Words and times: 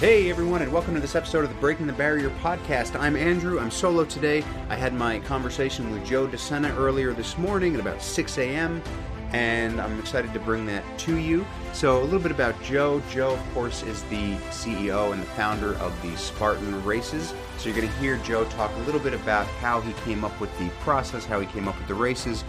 Hey 0.00 0.30
everyone, 0.30 0.62
and 0.62 0.72
welcome 0.72 0.94
to 0.94 1.00
this 1.00 1.14
episode 1.14 1.44
of 1.44 1.50
the 1.50 1.60
Breaking 1.60 1.86
the 1.86 1.92
Barrier 1.92 2.30
podcast. 2.40 2.98
I'm 2.98 3.16
Andrew. 3.16 3.60
I'm 3.60 3.70
solo 3.70 4.06
today. 4.06 4.42
I 4.70 4.74
had 4.74 4.94
my 4.94 5.18
conversation 5.18 5.90
with 5.90 6.06
Joe 6.06 6.26
DeSena 6.26 6.74
earlier 6.78 7.12
this 7.12 7.36
morning 7.36 7.74
at 7.74 7.80
about 7.80 8.00
6 8.00 8.38
a.m., 8.38 8.82
and 9.32 9.78
I'm 9.78 10.00
excited 10.00 10.32
to 10.32 10.40
bring 10.40 10.64
that 10.64 10.82
to 11.00 11.18
you. 11.18 11.44
So, 11.74 12.00
a 12.00 12.04
little 12.04 12.18
bit 12.18 12.32
about 12.32 12.60
Joe. 12.62 13.02
Joe, 13.10 13.34
of 13.34 13.52
course, 13.52 13.82
is 13.82 14.02
the 14.04 14.36
CEO 14.48 15.12
and 15.12 15.20
the 15.20 15.26
founder 15.26 15.74
of 15.74 15.92
the 16.00 16.16
Spartan 16.16 16.82
Races. 16.82 17.34
So, 17.58 17.68
you're 17.68 17.76
going 17.76 17.86
to 17.86 17.98
hear 17.98 18.16
Joe 18.24 18.46
talk 18.46 18.74
a 18.74 18.80
little 18.84 19.02
bit 19.02 19.12
about 19.12 19.46
how 19.60 19.82
he 19.82 19.92
came 20.04 20.24
up 20.24 20.40
with 20.40 20.58
the 20.58 20.70
process, 20.80 21.26
how 21.26 21.40
he 21.40 21.46
came 21.48 21.68
up 21.68 21.76
with 21.76 21.88
the 21.88 21.94
races, 21.94 22.40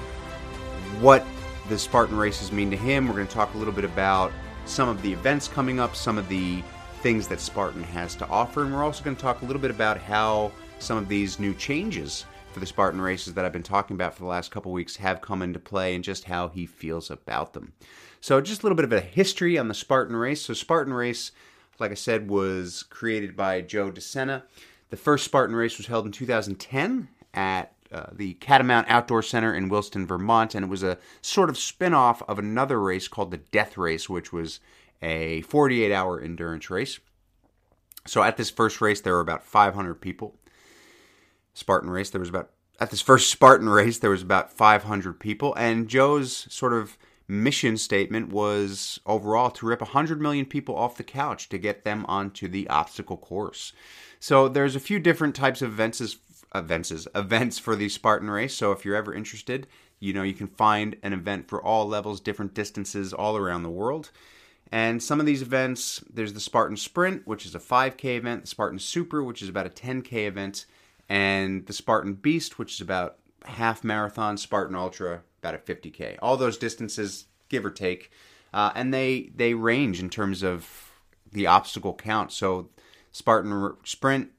what 1.02 1.26
the 1.68 1.78
Spartan 1.78 2.16
Races 2.16 2.54
mean 2.54 2.72
to 2.72 2.78
him. 2.78 3.10
We're 3.10 3.16
going 3.16 3.28
to 3.28 3.34
talk 3.34 3.54
a 3.56 3.58
little 3.58 3.74
bit 3.74 3.84
about 3.84 4.32
some 4.64 4.88
of 4.88 5.02
the 5.02 5.12
events 5.12 5.50
coming 5.50 5.82
up, 5.82 5.98
some 5.98 6.18
of 6.18 6.30
the 6.30 6.64
things 7.02 7.28
that 7.28 7.40
Spartan 7.40 7.84
has 7.84 8.16
to 8.16 8.28
offer. 8.28 8.64
And 8.64 8.74
we're 8.74 8.84
also 8.84 9.04
going 9.04 9.16
to 9.16 9.22
talk 9.22 9.42
a 9.42 9.46
little 9.46 9.62
bit 9.62 9.72
about 9.72 9.98
how 9.98 10.52
some 10.80 10.98
of 10.98 11.08
these 11.08 11.40
new 11.40 11.54
changes 11.56 12.26
for 12.52 12.60
the 12.60 12.66
Spartan 12.66 13.02
races 13.02 13.34
that 13.34 13.44
I've 13.44 13.54
been 13.54 13.64
talking 13.64 13.96
about 13.96 14.14
for 14.14 14.20
the 14.20 14.28
last 14.28 14.52
couple 14.52 14.72
weeks 14.72 14.98
have 14.98 15.22
come 15.22 15.42
into 15.42 15.58
play 15.58 15.96
and 15.96 16.04
just 16.04 16.26
how 16.26 16.50
he 16.50 16.66
feels 16.66 17.10
about 17.10 17.54
them. 17.54 17.74
So, 18.20 18.40
just 18.40 18.62
a 18.62 18.66
little 18.66 18.76
bit 18.76 18.86
of 18.86 18.94
a 18.94 19.00
history 19.00 19.58
on 19.58 19.68
the 19.68 19.74
Spartan 19.74 20.16
race. 20.16 20.42
So, 20.42 20.54
Spartan 20.54 20.94
race, 20.94 21.32
like 21.80 21.92
I 21.92 21.96
said, 21.96 22.30
was 22.30 22.84
created 22.84 23.36
by 23.36 23.62
Joe 23.62 23.92
DeSena. 23.92 24.44
The 24.92 24.98
first 24.98 25.26
Spartan 25.26 25.56
race 25.56 25.78
was 25.78 25.88
held 25.88 26.06
in 26.06 26.12
2010 26.12 27.08
at 27.34 27.74
uh, 27.92 28.08
the 28.12 28.36
Catamount 28.36 28.88
Outdoor 28.90 29.24
Center 29.24 29.56
in 29.56 29.70
Williston, 29.70 30.06
Vermont, 30.06 30.54
and 30.54 30.66
it 30.66 30.70
was 30.70 30.84
a 30.84 30.98
sort 31.22 31.50
of 31.50 31.58
spin 31.58 31.94
off 31.94 32.22
of 32.28 32.38
another 32.38 32.80
race 32.80 33.08
called 33.08 33.32
the 33.32 33.38
Death 33.38 33.78
Race, 33.78 34.08
which 34.08 34.32
was 34.32 34.60
a 35.02 35.42
48 35.42 35.92
hour 35.92 36.20
endurance 36.20 36.70
race. 36.70 37.00
So 38.08 38.24
at 38.24 38.38
this 38.38 38.50
first 38.50 38.82
race, 38.82 39.02
there 39.02 39.14
were 39.14 39.20
about 39.20 39.44
500 39.44 39.96
people. 39.96 40.36
Spartan 41.54 41.90
race, 41.90 42.10
there 42.10 42.20
was 42.20 42.30
about, 42.30 42.52
at 42.80 42.90
this 42.90 43.02
first 43.02 43.30
Spartan 43.30 43.70
race, 43.70 44.00
there 44.00 44.10
was 44.10 44.22
about 44.22 44.52
500 44.52 45.20
people. 45.20 45.54
And 45.56 45.88
Joe's 45.88 46.52
sort 46.54 46.74
of 46.74 46.98
mission 47.28 47.78
statement 47.78 48.30
was 48.30 49.00
overall 49.06 49.50
to 49.52 49.66
rip 49.66 49.82
100 49.82 50.20
million 50.20 50.46
people 50.46 50.76
off 50.76 50.98
the 50.98 51.04
couch 51.04 51.48
to 51.50 51.58
get 51.58 51.84
them 51.84 52.06
onto 52.08 52.48
the 52.48 52.68
obstacle 52.70 53.18
course. 53.18 53.74
So 54.20 54.48
there's 54.48 54.76
a 54.76 54.82
few 54.82 55.00
different 55.00 55.36
types 55.36 55.62
of 55.62 55.72
events, 55.72 56.18
events, 56.54 57.08
events 57.16 57.60
for 57.60 57.76
the 57.76 57.90
Spartan 57.90 58.30
race. 58.30 58.54
So 58.54 58.72
if 58.72 58.84
you're 58.84 58.96
ever 58.96 59.14
interested, 59.14 59.68
you 60.00 60.14
know, 60.14 60.24
you 60.24 60.34
can 60.34 60.48
find 60.48 60.96
an 61.04 61.14
event 61.14 61.48
for 61.48 61.64
all 61.64 61.88
levels, 61.88 62.20
different 62.20 62.54
distances 62.54 63.14
all 63.14 63.38
around 63.38 63.64
the 63.64 63.70
world. 63.70 64.12
And 64.72 65.04
some 65.04 65.20
of 65.20 65.26
these 65.26 65.42
events, 65.42 66.04
there's 66.12 66.34
the 66.34 66.40
Spartan 66.40 66.78
Sprint, 66.78 67.28
which 67.28 67.46
is 67.46 67.54
a 67.54 67.60
5K 67.60 68.18
event, 68.18 68.42
the 68.44 68.48
Spartan 68.48 68.80
Super, 68.80 69.22
which 69.22 69.42
is 69.42 69.50
about 69.50 69.66
a 69.66 69.70
10K 69.70 70.28
event, 70.28 70.66
and 71.10 71.66
the 71.66 71.74
Spartan 71.74 72.14
Beast, 72.14 72.58
which 72.58 72.76
is 72.76 72.82
about 72.82 73.18
half 73.44 73.84
marathon, 73.84 74.38
Spartan 74.38 74.76
Ultra, 74.76 75.24
about 75.42 75.56
a 75.56 75.58
50K. 75.58 76.18
All 76.22 76.38
those 76.38 76.58
distances, 76.58 77.26
give 77.50 77.66
or 77.66 77.72
take, 77.72 78.12
uh, 78.54 78.72
and 78.76 78.94
they 78.94 79.32
they 79.36 79.54
range 79.54 80.00
in 80.00 80.10
terms 80.10 80.42
of 80.42 80.92
the 81.32 81.48
obstacle 81.48 81.94
count. 81.94 82.32
So 82.32 82.70
Spartan 83.12 83.76
Sprint 83.84 84.30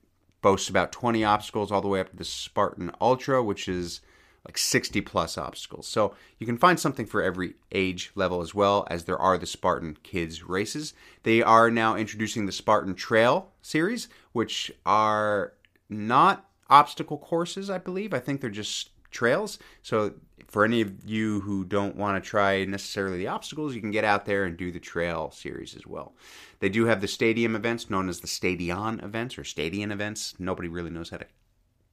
boasts 0.40 0.68
about 0.68 0.92
20 0.92 1.24
obstacles, 1.24 1.70
all 1.70 1.82
the 1.82 1.88
way 1.88 2.00
up 2.00 2.10
to 2.10 2.16
the 2.16 2.24
Spartan 2.24 2.90
Ultra, 3.00 3.42
which 3.42 3.68
is 3.68 4.00
like 4.44 4.58
60 4.58 5.00
plus 5.02 5.38
obstacles. 5.38 5.86
So 5.86 6.14
you 6.38 6.46
can 6.46 6.58
find 6.58 6.78
something 6.78 7.06
for 7.06 7.22
every 7.22 7.54
age 7.70 8.10
level 8.14 8.40
as 8.40 8.54
well 8.54 8.86
as 8.90 9.04
there 9.04 9.18
are 9.18 9.38
the 9.38 9.46
Spartan 9.46 9.98
Kids 10.02 10.42
races. 10.42 10.94
They 11.22 11.42
are 11.42 11.70
now 11.70 11.94
introducing 11.94 12.46
the 12.46 12.52
Spartan 12.52 12.94
Trail 12.94 13.52
series, 13.62 14.08
which 14.32 14.72
are 14.84 15.52
not 15.88 16.48
obstacle 16.68 17.18
courses, 17.18 17.70
I 17.70 17.78
believe. 17.78 18.12
I 18.12 18.18
think 18.18 18.40
they're 18.40 18.50
just 18.50 18.90
trails. 19.12 19.58
So 19.82 20.14
for 20.48 20.64
any 20.64 20.80
of 20.80 20.92
you 21.04 21.40
who 21.40 21.64
don't 21.64 21.96
want 21.96 22.22
to 22.22 22.28
try 22.28 22.64
necessarily 22.64 23.18
the 23.18 23.28
obstacles, 23.28 23.74
you 23.74 23.80
can 23.80 23.90
get 23.90 24.04
out 24.04 24.26
there 24.26 24.44
and 24.44 24.56
do 24.56 24.72
the 24.72 24.80
trail 24.80 25.30
series 25.30 25.76
as 25.76 25.86
well. 25.86 26.14
They 26.60 26.68
do 26.68 26.86
have 26.86 27.00
the 27.00 27.08
stadium 27.08 27.54
events 27.54 27.90
known 27.90 28.08
as 28.08 28.20
the 28.20 28.26
Stadion 28.26 29.00
events 29.00 29.38
or 29.38 29.44
Stadion 29.44 29.92
events. 29.92 30.34
Nobody 30.38 30.68
really 30.68 30.90
knows 30.90 31.10
how 31.10 31.18
to 31.18 31.26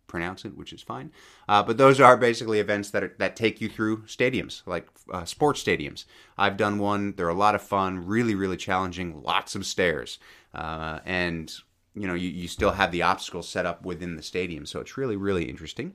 pronounce 0.09 0.43
it, 0.43 0.57
which 0.57 0.73
is 0.73 0.81
fine. 0.81 1.11
Uh, 1.47 1.63
but 1.63 1.77
those 1.77 2.01
are 2.01 2.17
basically 2.17 2.59
events 2.59 2.89
that 2.89 3.03
are, 3.03 3.15
that 3.19 3.37
take 3.37 3.61
you 3.61 3.69
through 3.69 4.03
stadiums, 4.03 4.61
like 4.65 4.87
uh, 5.13 5.23
sports 5.23 5.63
stadiums. 5.63 6.03
I've 6.37 6.57
done 6.57 6.79
one; 6.79 7.13
they're 7.15 7.29
a 7.29 7.33
lot 7.33 7.55
of 7.55 7.61
fun, 7.61 8.05
really, 8.05 8.35
really 8.35 8.57
challenging, 8.57 9.23
lots 9.23 9.55
of 9.55 9.65
stairs, 9.65 10.19
uh, 10.53 10.99
and 11.05 11.53
you 11.95 12.07
know 12.07 12.15
you, 12.15 12.29
you 12.29 12.47
still 12.49 12.71
have 12.71 12.91
the 12.91 13.03
obstacles 13.03 13.47
set 13.47 13.65
up 13.65 13.85
within 13.85 14.17
the 14.17 14.23
stadium, 14.23 14.65
so 14.65 14.81
it's 14.81 14.97
really, 14.97 15.15
really 15.15 15.45
interesting. 15.45 15.93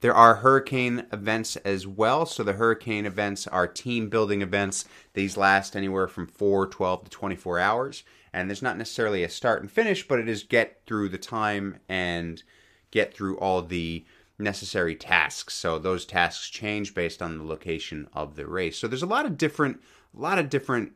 There 0.00 0.14
are 0.14 0.36
hurricane 0.36 1.06
events 1.12 1.56
as 1.56 1.86
well. 1.86 2.24
So 2.24 2.42
the 2.42 2.54
hurricane 2.54 3.04
events 3.04 3.46
are 3.46 3.66
team 3.66 4.08
building 4.08 4.40
events. 4.40 4.86
These 5.12 5.36
last 5.36 5.76
anywhere 5.76 6.08
from 6.08 6.26
4, 6.26 6.66
12 6.66 7.04
to 7.04 7.10
24 7.10 7.58
hours. 7.58 8.02
And 8.32 8.48
there's 8.48 8.62
not 8.62 8.78
necessarily 8.78 9.24
a 9.24 9.28
start 9.28 9.60
and 9.60 9.70
finish, 9.70 10.06
but 10.06 10.18
it 10.18 10.28
is 10.28 10.42
get 10.42 10.82
through 10.86 11.10
the 11.10 11.18
time 11.18 11.80
and 11.88 12.42
get 12.90 13.14
through 13.14 13.38
all 13.38 13.62
the 13.62 14.04
necessary 14.38 14.94
tasks. 14.94 15.54
So 15.54 15.78
those 15.78 16.04
tasks 16.04 16.48
change 16.48 16.94
based 16.94 17.22
on 17.22 17.38
the 17.38 17.44
location 17.44 18.08
of 18.12 18.36
the 18.36 18.46
race. 18.46 18.78
So 18.78 18.88
there's 18.88 19.02
a 19.02 19.06
lot 19.06 19.26
of 19.26 19.38
different 19.38 19.80
a 20.16 20.20
lot 20.20 20.38
of 20.38 20.50
different 20.50 20.92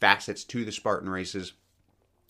facets 0.00 0.44
to 0.44 0.64
the 0.64 0.72
Spartan 0.72 1.10
races. 1.10 1.52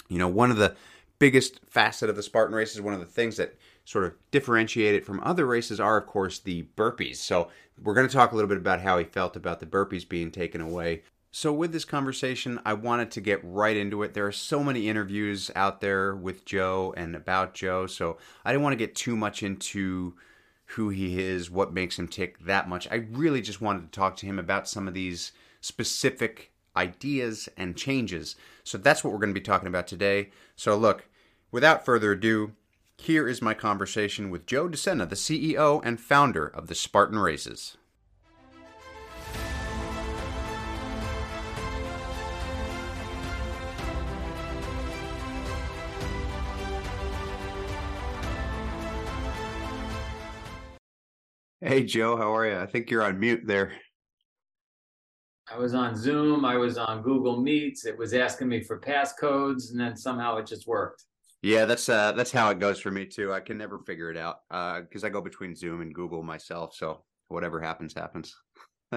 You 0.08 0.18
know, 0.18 0.28
one 0.28 0.50
of 0.50 0.56
the 0.56 0.74
biggest 1.18 1.60
facet 1.66 2.10
of 2.10 2.16
the 2.16 2.22
Spartan 2.22 2.54
races, 2.54 2.80
one 2.80 2.94
of 2.94 3.00
the 3.00 3.06
things 3.06 3.36
that 3.36 3.56
sort 3.84 4.04
of 4.04 4.14
differentiate 4.32 4.94
it 4.94 5.04
from 5.04 5.20
other 5.20 5.46
races 5.46 5.78
are 5.78 5.96
of 5.96 6.06
course 6.06 6.38
the 6.38 6.66
burpees. 6.76 7.16
So 7.16 7.50
we're 7.82 7.94
going 7.94 8.08
to 8.08 8.12
talk 8.12 8.32
a 8.32 8.34
little 8.34 8.48
bit 8.48 8.58
about 8.58 8.80
how 8.80 8.98
he 8.98 9.04
felt 9.04 9.36
about 9.36 9.60
the 9.60 9.66
burpees 9.66 10.08
being 10.08 10.30
taken 10.30 10.60
away 10.60 11.02
so, 11.36 11.52
with 11.52 11.70
this 11.70 11.84
conversation, 11.84 12.62
I 12.64 12.72
wanted 12.72 13.10
to 13.10 13.20
get 13.20 13.40
right 13.42 13.76
into 13.76 14.02
it. 14.02 14.14
There 14.14 14.26
are 14.26 14.32
so 14.32 14.64
many 14.64 14.88
interviews 14.88 15.50
out 15.54 15.82
there 15.82 16.16
with 16.16 16.46
Joe 16.46 16.94
and 16.96 17.14
about 17.14 17.52
Joe, 17.52 17.86
so 17.86 18.16
I 18.42 18.52
didn't 18.52 18.62
want 18.62 18.72
to 18.72 18.78
get 18.78 18.94
too 18.94 19.18
much 19.18 19.42
into 19.42 20.14
who 20.64 20.88
he 20.88 21.20
is, 21.20 21.50
what 21.50 21.74
makes 21.74 21.98
him 21.98 22.08
tick 22.08 22.38
that 22.46 22.70
much. 22.70 22.88
I 22.90 23.06
really 23.10 23.42
just 23.42 23.60
wanted 23.60 23.82
to 23.82 24.00
talk 24.00 24.16
to 24.16 24.26
him 24.26 24.38
about 24.38 24.66
some 24.66 24.88
of 24.88 24.94
these 24.94 25.32
specific 25.60 26.52
ideas 26.74 27.50
and 27.54 27.76
changes. 27.76 28.34
So, 28.64 28.78
that's 28.78 29.04
what 29.04 29.12
we're 29.12 29.18
going 29.18 29.34
to 29.34 29.38
be 29.38 29.44
talking 29.44 29.68
about 29.68 29.86
today. 29.86 30.30
So, 30.56 30.74
look, 30.74 31.06
without 31.52 31.84
further 31.84 32.12
ado, 32.12 32.52
here 32.96 33.28
is 33.28 33.42
my 33.42 33.52
conversation 33.52 34.30
with 34.30 34.46
Joe 34.46 34.70
DeSena, 34.70 35.06
the 35.06 35.16
CEO 35.16 35.82
and 35.84 36.00
founder 36.00 36.46
of 36.46 36.68
the 36.68 36.74
Spartan 36.74 37.18
Races. 37.18 37.76
Hey, 51.66 51.82
Joe, 51.82 52.16
how 52.16 52.32
are 52.32 52.46
you? 52.46 52.56
I 52.56 52.66
think 52.66 52.92
you're 52.92 53.02
on 53.02 53.18
mute 53.18 53.42
there. 53.44 53.72
I 55.52 55.58
was 55.58 55.74
on 55.74 55.96
Zoom, 55.96 56.44
I 56.44 56.56
was 56.56 56.78
on 56.78 57.02
Google 57.02 57.40
Meets, 57.40 57.86
it 57.86 57.98
was 57.98 58.14
asking 58.14 58.46
me 58.46 58.62
for 58.62 58.80
passcodes, 58.80 59.72
and 59.72 59.80
then 59.80 59.96
somehow 59.96 60.36
it 60.36 60.46
just 60.46 60.68
worked. 60.68 61.06
Yeah, 61.42 61.64
that's 61.64 61.88
uh 61.88 62.12
that's 62.12 62.30
how 62.30 62.50
it 62.50 62.60
goes 62.60 62.78
for 62.78 62.92
me 62.92 63.04
too. 63.04 63.32
I 63.32 63.40
can 63.40 63.58
never 63.58 63.80
figure 63.80 64.12
it 64.12 64.16
out. 64.16 64.36
Uh 64.48 64.82
because 64.82 65.02
I 65.02 65.08
go 65.08 65.20
between 65.20 65.56
Zoom 65.56 65.80
and 65.80 65.92
Google 65.92 66.22
myself, 66.22 66.72
so 66.72 67.02
whatever 67.26 67.60
happens 67.60 67.94
happens. 67.94 68.32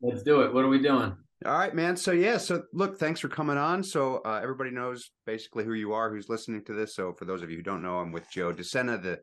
Let's 0.00 0.22
do 0.22 0.42
it. 0.42 0.54
What 0.54 0.64
are 0.64 0.68
we 0.68 0.80
doing? 0.80 1.16
All 1.46 1.58
right, 1.58 1.74
man. 1.74 1.96
So 1.96 2.12
yeah, 2.12 2.36
so 2.36 2.62
look, 2.72 3.00
thanks 3.00 3.18
for 3.18 3.28
coming 3.28 3.58
on. 3.58 3.82
So 3.82 4.18
uh, 4.18 4.38
everybody 4.40 4.70
knows 4.70 5.10
basically 5.26 5.64
who 5.64 5.74
you 5.74 5.92
are, 5.94 6.14
who's 6.14 6.28
listening 6.28 6.64
to 6.66 6.74
this. 6.74 6.94
So 6.94 7.12
for 7.12 7.24
those 7.24 7.42
of 7.42 7.50
you 7.50 7.56
who 7.56 7.62
don't 7.64 7.82
know, 7.82 7.98
I'm 7.98 8.12
with 8.12 8.30
Joe 8.30 8.52
DeSena, 8.52 9.02
the 9.02 9.18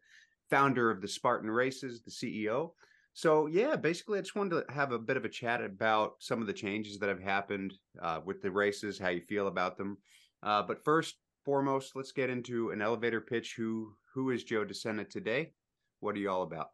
founder 0.50 0.89
of 0.89 1.01
the 1.01 1.07
Spartan 1.07 1.50
Races, 1.50 2.01
the 2.01 2.12
CEO. 2.12 2.71
So 3.13 3.47
yeah, 3.47 3.75
basically, 3.75 4.19
I 4.19 4.21
just 4.21 4.36
wanted 4.36 4.65
to 4.68 4.74
have 4.74 4.92
a 4.92 5.00
bit 5.00 5.18
of 5.18 5.25
a 5.25 5.30
chat 5.30 5.63
about 5.63 6.15
some 6.19 6.42
of 6.42 6.47
the 6.47 6.53
changes 6.53 7.00
that 7.00 7.09
have 7.09 7.21
happened 7.21 7.74
uh, 8.01 8.19
with 8.25 8.42
the 8.42 8.51
races, 8.51 9.00
how 9.00 9.09
you 9.09 9.21
feel 9.21 9.47
about 9.47 9.77
them. 9.77 9.97
Uh, 10.44 10.62
but 10.63 10.83
first, 10.83 11.15
foremost, 11.45 11.95
let's 11.95 12.12
get 12.12 12.30
into 12.30 12.71
an 12.71 12.81
elevator 12.81 13.21
pitch. 13.21 13.56
Who 13.56 13.94
who 14.13 14.31
is 14.31 14.44
Joe 14.44 14.65
DeSena 14.65 15.09
today? 15.09 15.53
What 16.01 16.15
are 16.15 16.19
you 16.19 16.30
all 16.30 16.44
about? 16.44 16.69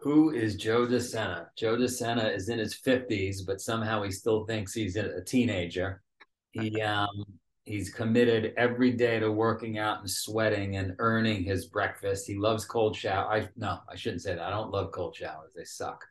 Who 0.00 0.30
is 0.30 0.56
Joe 0.56 0.86
DeSena? 0.86 1.46
Joe 1.56 1.76
DeSena 1.76 2.34
is 2.34 2.50
in 2.50 2.58
his 2.58 2.74
fifties, 2.74 3.42
but 3.42 3.62
somehow 3.62 4.02
he 4.02 4.10
still 4.10 4.44
thinks 4.44 4.74
he's 4.74 4.96
a 4.96 5.22
teenager. 5.24 6.02
He 6.50 6.82
um, 6.82 7.24
He's 7.66 7.92
committed 7.92 8.54
every 8.56 8.92
day 8.92 9.18
to 9.18 9.30
working 9.32 9.76
out 9.76 9.98
and 9.98 10.08
sweating 10.08 10.76
and 10.76 10.94
earning 11.00 11.42
his 11.42 11.66
breakfast. 11.66 12.24
He 12.24 12.36
loves 12.36 12.64
cold 12.64 12.94
shower. 12.94 13.28
I 13.28 13.48
no, 13.56 13.80
I 13.90 13.96
shouldn't 13.96 14.22
say 14.22 14.36
that. 14.36 14.42
I 14.42 14.50
don't 14.50 14.70
love 14.70 14.92
cold 14.92 15.16
showers. 15.16 15.52
They 15.54 15.64
suck, 15.64 16.04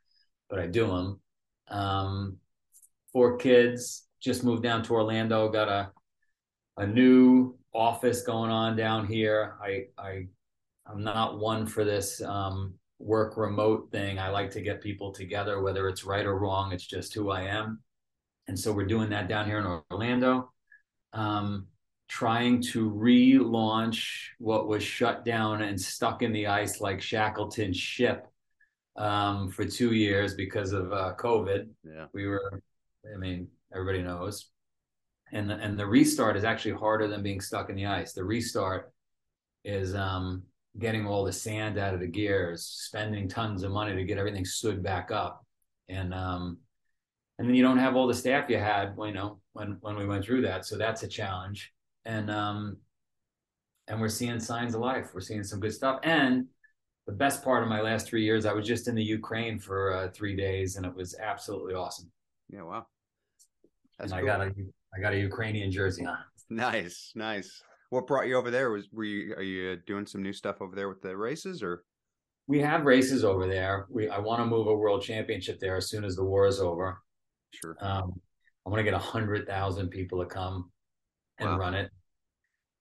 but 0.50 0.60
I 0.60 0.68
do 0.68 0.88
them. 0.88 1.22
Um, 1.70 2.38
four 3.14 3.38
kids. 3.38 4.06
Just 4.20 4.44
moved 4.44 4.64
down 4.64 4.84
to 4.84 4.94
Orlando. 4.94 5.48
Got 5.48 5.70
a 5.70 5.92
a 6.76 6.86
new 6.86 7.58
office 7.74 8.22
going 8.24 8.52
on 8.52 8.76
down 8.76 9.08
here. 9.08 9.56
I 9.64 9.86
I 9.98 10.28
I'm 10.86 11.06
not 11.06 11.40
one 11.40 11.66
for 11.66 11.86
this 11.86 12.22
um, 12.22 12.74
work 13.00 13.38
remote 13.38 13.92
thing. 13.94 14.20
I 14.20 14.28
like 14.28 14.52
to 14.52 14.62
get 14.62 14.82
people 14.82 15.14
together, 15.14 15.62
whether 15.62 15.88
it's 15.88 16.04
right 16.04 16.26
or 16.26 16.38
wrong. 16.38 16.74
It's 16.74 16.86
just 16.86 17.14
who 17.14 17.32
I 17.32 17.44
am, 17.44 17.82
and 18.50 18.60
so 18.60 18.74
we're 18.74 18.88
doing 18.88 19.10
that 19.12 19.30
down 19.30 19.46
here 19.46 19.60
in 19.60 19.82
Orlando. 19.90 20.52
Um, 21.16 21.68
trying 22.08 22.62
to 22.62 22.92
relaunch 22.92 24.28
what 24.38 24.68
was 24.68 24.84
shut 24.84 25.26
down 25.26 25.64
and 25.64 25.80
stuck 25.80 26.22
in 26.22 26.32
the 26.32 26.48
ice 26.48 26.80
like 26.80 27.02
Shackleton's 27.02 27.78
ship 27.78 28.28
um, 28.96 29.50
for 29.50 29.66
two 29.66 29.94
years 29.94 30.36
because 30.36 30.72
of 30.72 30.94
uh, 30.94 31.14
COVID. 31.18 31.68
Yeah. 31.84 32.06
We 32.14 32.28
were, 32.28 32.62
I 33.14 33.18
mean, 33.18 33.48
everybody 33.74 34.04
knows. 34.04 34.50
And 35.32 35.50
the, 35.50 35.56
and 35.56 35.80
the 35.80 35.88
restart 35.88 36.38
is 36.38 36.44
actually 36.44 36.76
harder 36.76 37.08
than 37.08 37.24
being 37.24 37.42
stuck 37.42 37.70
in 37.70 37.76
the 37.76 37.88
ice. 37.88 38.14
The 38.14 38.24
restart 38.24 38.92
is 39.64 39.96
um, 39.96 40.44
getting 40.78 41.08
all 41.08 41.26
the 41.26 41.34
sand 41.34 41.80
out 41.80 41.96
of 41.96 42.00
the 42.00 42.08
gears, 42.08 42.64
spending 42.64 43.28
tons 43.28 43.64
of 43.64 43.72
money 43.72 43.96
to 43.96 44.04
get 44.04 44.20
everything 44.20 44.46
stood 44.46 44.84
back 44.84 45.10
up, 45.12 45.44
and 45.90 46.14
um, 46.14 46.60
and 47.40 47.48
then 47.50 47.56
you 47.56 47.64
don't 47.64 47.80
have 47.80 47.96
all 47.96 48.08
the 48.08 48.14
staff 48.14 48.50
you 48.50 48.60
had, 48.60 48.94
you 48.98 49.12
know, 49.12 49.40
when 49.56 49.78
when 49.82 49.96
we 49.96 50.06
went 50.06 50.24
through 50.24 50.44
that. 50.44 50.66
So 50.66 50.78
that's 50.78 51.04
a 51.04 51.08
challenge 51.08 51.74
and 52.06 52.30
um, 52.30 52.78
and 53.88 54.00
we're 54.00 54.10
seeing 54.10 54.40
signs 54.40 54.76
of 54.76 54.82
life. 54.82 55.12
We're 55.14 55.22
seeing 55.22 55.44
some 55.44 55.60
good 55.60 55.74
stuff. 55.74 56.00
And 56.04 56.46
the 57.08 57.14
best 57.14 57.44
part 57.44 57.64
of 57.64 57.70
my 57.70 57.82
last 57.82 58.08
three 58.08 58.24
years, 58.24 58.46
I 58.46 58.54
was 58.54 58.66
just 58.66 58.88
in 58.88 58.96
the 58.96 59.04
Ukraine 59.04 59.60
for 59.60 59.94
uh, 59.94 60.10
three 60.14 60.36
days, 60.36 60.76
and 60.76 60.86
it 60.86 60.96
was 60.96 61.16
absolutely 61.20 61.74
awesome. 61.74 62.12
Yeah, 62.50 62.64
wow. 62.64 62.86
That's 64.00 64.12
and 64.12 64.22
cool. 64.22 64.30
I 64.30 64.38
got 64.38 64.48
a 64.48 64.52
I 64.96 65.02
got 65.02 65.14
a 65.14 65.18
Ukrainian 65.20 65.72
jersey 65.72 66.06
on. 66.06 66.18
Nice, 66.50 67.12
nice. 67.16 67.62
What 67.90 68.08
brought 68.08 68.28
you 68.28 68.36
over 68.36 68.52
there? 68.52 68.72
Was 68.72 68.88
were 68.92 69.04
you 69.04 69.34
are 69.36 69.44
you 69.44 69.72
uh, 69.72 69.76
doing 69.88 70.06
some 70.06 70.22
new 70.22 70.34
stuff 70.34 70.62
over 70.62 70.76
there 70.76 70.90
with 70.90 71.02
the 71.02 71.16
races 71.16 71.64
or? 71.64 71.84
We 72.48 72.60
have 72.60 72.86
races 72.86 73.24
over 73.24 73.48
there. 73.48 73.88
We 73.90 74.08
I 74.08 74.20
want 74.20 74.42
to 74.42 74.46
move 74.46 74.68
a 74.68 74.76
world 74.76 75.02
championship 75.02 75.60
there 75.60 75.76
as 75.78 75.90
soon 75.90 76.04
as 76.04 76.16
the 76.16 76.24
war 76.24 76.46
is 76.46 76.60
over. 76.60 77.02
Sure. 77.50 77.76
Um, 77.80 78.22
I 78.66 78.70
want 78.70 78.80
to 78.80 78.84
get 78.84 78.94
a 78.94 79.00
hundred 79.00 79.48
thousand 79.48 79.90
people 79.90 80.20
to 80.20 80.26
come 80.26 80.72
and 81.38 81.50
wow. 81.52 81.58
run 81.58 81.74
it 81.76 81.92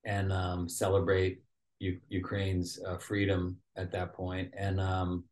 and 0.05 0.33
um, 0.33 0.69
celebrate 0.69 1.43
U- 1.81 2.01
Ukraine's 2.09 2.81
uh, 2.87 2.97
freedom 2.99 3.59
at 3.77 3.93
that 3.93 4.15
point. 4.15 4.53
And 4.57 4.81
um, 4.81 5.25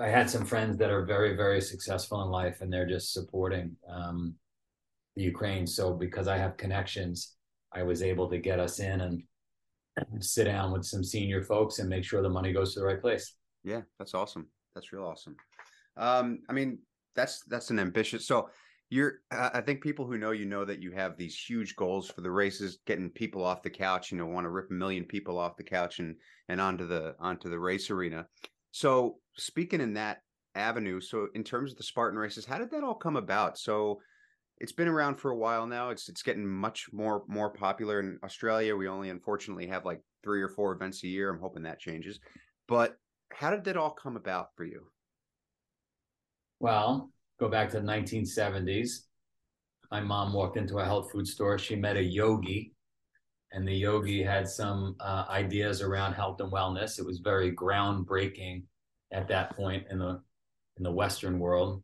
I 0.00 0.08
had 0.08 0.30
some 0.30 0.44
friends 0.44 0.78
that 0.78 0.90
are 0.90 1.04
very, 1.04 1.36
very 1.36 1.60
successful 1.60 2.22
in 2.22 2.30
life, 2.30 2.60
and 2.60 2.72
they're 2.72 2.88
just 2.88 3.12
supporting 3.12 3.76
um, 3.88 4.34
the 5.16 5.22
Ukraine. 5.22 5.66
So 5.66 5.92
because 5.92 6.28
I 6.28 6.38
have 6.38 6.56
connections, 6.56 7.34
I 7.72 7.82
was 7.82 8.02
able 8.02 8.28
to 8.30 8.38
get 8.38 8.60
us 8.60 8.80
in 8.80 9.00
and 9.00 9.22
sit 10.20 10.44
down 10.44 10.72
with 10.72 10.84
some 10.84 11.04
senior 11.04 11.42
folks 11.42 11.78
and 11.78 11.88
make 11.88 12.04
sure 12.04 12.22
the 12.22 12.28
money 12.28 12.52
goes 12.52 12.72
to 12.74 12.80
the 12.80 12.86
right 12.86 13.00
place. 13.00 13.34
Yeah, 13.64 13.82
that's 13.98 14.14
awesome. 14.14 14.46
That's 14.74 14.92
real 14.92 15.04
awesome. 15.04 15.36
Um, 15.96 16.40
I 16.48 16.52
mean, 16.54 16.78
that's 17.14 17.42
that's 17.44 17.70
an 17.70 17.78
ambitious. 17.78 18.26
So 18.26 18.48
you're 18.92 19.20
i 19.30 19.62
think 19.62 19.80
people 19.80 20.06
who 20.06 20.18
know 20.18 20.32
you 20.32 20.44
know 20.44 20.66
that 20.66 20.82
you 20.82 20.90
have 20.92 21.16
these 21.16 21.34
huge 21.34 21.74
goals 21.76 22.10
for 22.10 22.20
the 22.20 22.30
races 22.30 22.78
getting 22.86 23.08
people 23.08 23.42
off 23.42 23.62
the 23.62 23.70
couch 23.70 24.12
you 24.12 24.18
know 24.18 24.26
want 24.26 24.44
to 24.44 24.50
rip 24.50 24.70
a 24.70 24.74
million 24.74 25.04
people 25.04 25.38
off 25.38 25.56
the 25.56 25.64
couch 25.64 25.98
and 25.98 26.14
and 26.50 26.60
onto 26.60 26.86
the 26.86 27.14
onto 27.18 27.48
the 27.48 27.58
race 27.58 27.90
arena. 27.90 28.26
So 28.70 29.16
speaking 29.38 29.80
in 29.80 29.94
that 29.94 30.18
avenue 30.54 31.00
so 31.00 31.28
in 31.34 31.42
terms 31.42 31.72
of 31.72 31.78
the 31.78 31.84
spartan 31.84 32.18
races 32.18 32.44
how 32.44 32.58
did 32.58 32.70
that 32.70 32.84
all 32.84 32.94
come 32.94 33.16
about? 33.16 33.56
So 33.56 34.00
it's 34.58 34.72
been 34.72 34.88
around 34.88 35.16
for 35.16 35.30
a 35.30 35.36
while 35.36 35.66
now. 35.66 35.88
It's 35.88 36.10
it's 36.10 36.22
getting 36.22 36.46
much 36.46 36.88
more 36.92 37.24
more 37.26 37.50
popular 37.50 37.98
in 37.98 38.18
australia. 38.22 38.76
We 38.76 38.88
only 38.88 39.08
unfortunately 39.08 39.68
have 39.68 39.86
like 39.86 40.02
three 40.22 40.42
or 40.42 40.50
four 40.50 40.72
events 40.74 41.02
a 41.02 41.08
year. 41.08 41.30
I'm 41.30 41.40
hoping 41.40 41.62
that 41.62 41.80
changes. 41.80 42.20
But 42.68 42.96
how 43.32 43.50
did 43.50 43.64
that 43.64 43.78
all 43.78 43.92
come 43.92 44.16
about 44.16 44.48
for 44.54 44.64
you? 44.64 44.82
Well 46.60 47.11
go 47.42 47.48
back 47.48 47.68
to 47.68 47.80
the 47.80 47.86
1970s. 47.86 49.00
My 49.90 50.00
mom 50.00 50.32
walked 50.32 50.56
into 50.56 50.78
a 50.78 50.84
health 50.84 51.10
food 51.10 51.26
store. 51.26 51.58
She 51.58 51.74
met 51.74 51.96
a 51.96 52.02
yogi, 52.02 52.72
and 53.50 53.66
the 53.66 53.74
yogi 53.74 54.22
had 54.22 54.48
some 54.48 54.94
uh, 55.00 55.24
ideas 55.28 55.82
around 55.82 56.12
health 56.12 56.40
and 56.40 56.52
wellness. 56.52 57.00
It 57.00 57.04
was 57.04 57.18
very 57.18 57.50
groundbreaking 57.52 58.62
at 59.10 59.26
that 59.26 59.56
point 59.56 59.86
in 59.90 59.98
the 59.98 60.22
in 60.76 60.84
the 60.84 60.92
Western 60.92 61.40
world. 61.40 61.82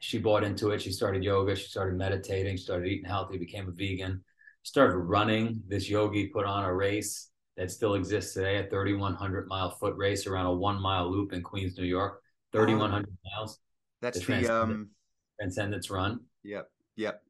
She 0.00 0.18
bought 0.18 0.42
into 0.42 0.70
it. 0.70 0.82
She 0.82 0.90
started 0.90 1.22
yoga. 1.22 1.54
She 1.54 1.68
started 1.68 1.96
meditating. 1.96 2.56
She 2.56 2.64
started 2.64 2.88
eating 2.88 3.08
healthy. 3.08 3.38
Became 3.38 3.68
a 3.68 3.72
vegan. 3.72 4.24
Started 4.64 4.96
running. 4.96 5.62
This 5.68 5.88
yogi 5.88 6.26
put 6.26 6.46
on 6.46 6.64
a 6.64 6.74
race 6.74 7.30
that 7.56 7.70
still 7.70 7.94
exists 7.94 8.34
today, 8.34 8.56
a 8.58 8.64
3,100 8.68 9.46
mile 9.46 9.70
foot 9.70 9.94
race 9.96 10.26
around 10.26 10.46
a 10.46 10.52
one 10.52 10.82
mile 10.82 11.08
loop 11.08 11.32
in 11.32 11.42
Queens, 11.42 11.78
New 11.78 11.84
York. 11.84 12.22
3,100 12.52 13.06
miles 13.24 13.60
that's 14.00 14.24
the, 14.24 14.40
the 14.40 14.54
um 14.54 14.90
Transcendence 15.38 15.90
Run. 15.90 16.20
Yep. 16.44 16.70
Yep. 16.96 17.22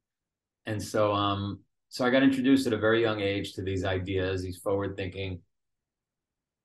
And 0.65 0.81
so 0.81 1.13
um 1.13 1.59
so 1.89 2.05
I 2.05 2.09
got 2.09 2.23
introduced 2.23 2.67
at 2.67 2.73
a 2.73 2.77
very 2.77 3.01
young 3.01 3.19
age 3.19 3.53
to 3.53 3.61
these 3.61 3.83
ideas, 3.83 4.43
these 4.43 4.57
forward 4.57 4.95
thinking 4.95 5.41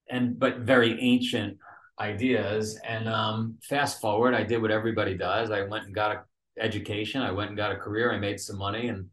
and 0.09 0.39
but 0.39 0.59
very 0.59 1.01
ancient 1.01 1.59
ideas. 1.99 2.79
And 2.87 3.09
um 3.09 3.59
fast 3.63 4.01
forward, 4.01 4.35
I 4.35 4.43
did 4.43 4.63
what 4.63 4.71
everybody 4.71 5.17
does. 5.17 5.51
I 5.51 5.63
went 5.63 5.87
and 5.87 5.95
got 5.95 6.17
a 6.17 6.25
education, 6.59 7.23
I 7.23 7.33
went 7.33 7.51
and 7.51 7.57
got 7.57 7.73
a 7.73 7.77
career, 7.77 8.13
I 8.13 8.19
made 8.19 8.41
some 8.41 8.59
money 8.59 8.89
and 8.89 9.07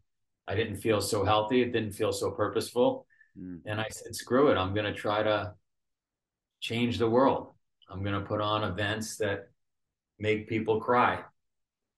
I 0.46 0.54
didn't 0.54 0.76
feel 0.76 1.00
so 1.00 1.24
healthy, 1.24 1.62
it 1.62 1.72
didn't 1.72 1.92
feel 1.92 2.12
so 2.12 2.30
purposeful. 2.30 3.06
Mm. 3.38 3.60
And 3.66 3.80
I 3.80 3.86
said, 3.90 4.14
screw 4.14 4.48
it, 4.48 4.56
I'm 4.56 4.74
gonna 4.74 4.94
try 4.94 5.22
to 5.22 5.54
change 6.60 6.98
the 6.98 7.08
world. 7.08 7.54
I'm 7.90 8.02
gonna 8.02 8.22
put 8.22 8.40
on 8.40 8.64
events 8.64 9.16
that 9.18 9.50
make 10.18 10.48
people 10.48 10.80
cry. 10.80 11.20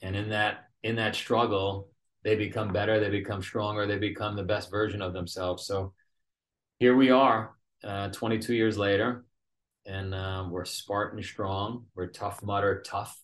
And 0.02 0.16
in 0.16 0.30
that 0.30 0.68
in 0.82 0.96
that 0.96 1.14
struggle 1.14 1.88
they 2.22 2.36
become 2.36 2.72
better 2.72 3.00
they 3.00 3.08
become 3.08 3.42
stronger 3.42 3.86
they 3.86 3.98
become 3.98 4.36
the 4.36 4.42
best 4.42 4.70
version 4.70 5.02
of 5.02 5.12
themselves. 5.12 5.66
So 5.66 5.92
here 6.78 6.96
we 6.96 7.10
are 7.10 7.56
uh, 7.84 8.08
22 8.08 8.54
years 8.54 8.76
later 8.76 9.24
and 9.86 10.14
uh, 10.14 10.46
we're 10.50 10.64
spartan 10.64 11.22
strong. 11.22 11.84
We're 11.94 12.08
tough 12.08 12.42
mudder 12.42 12.82
tough. 12.84 13.18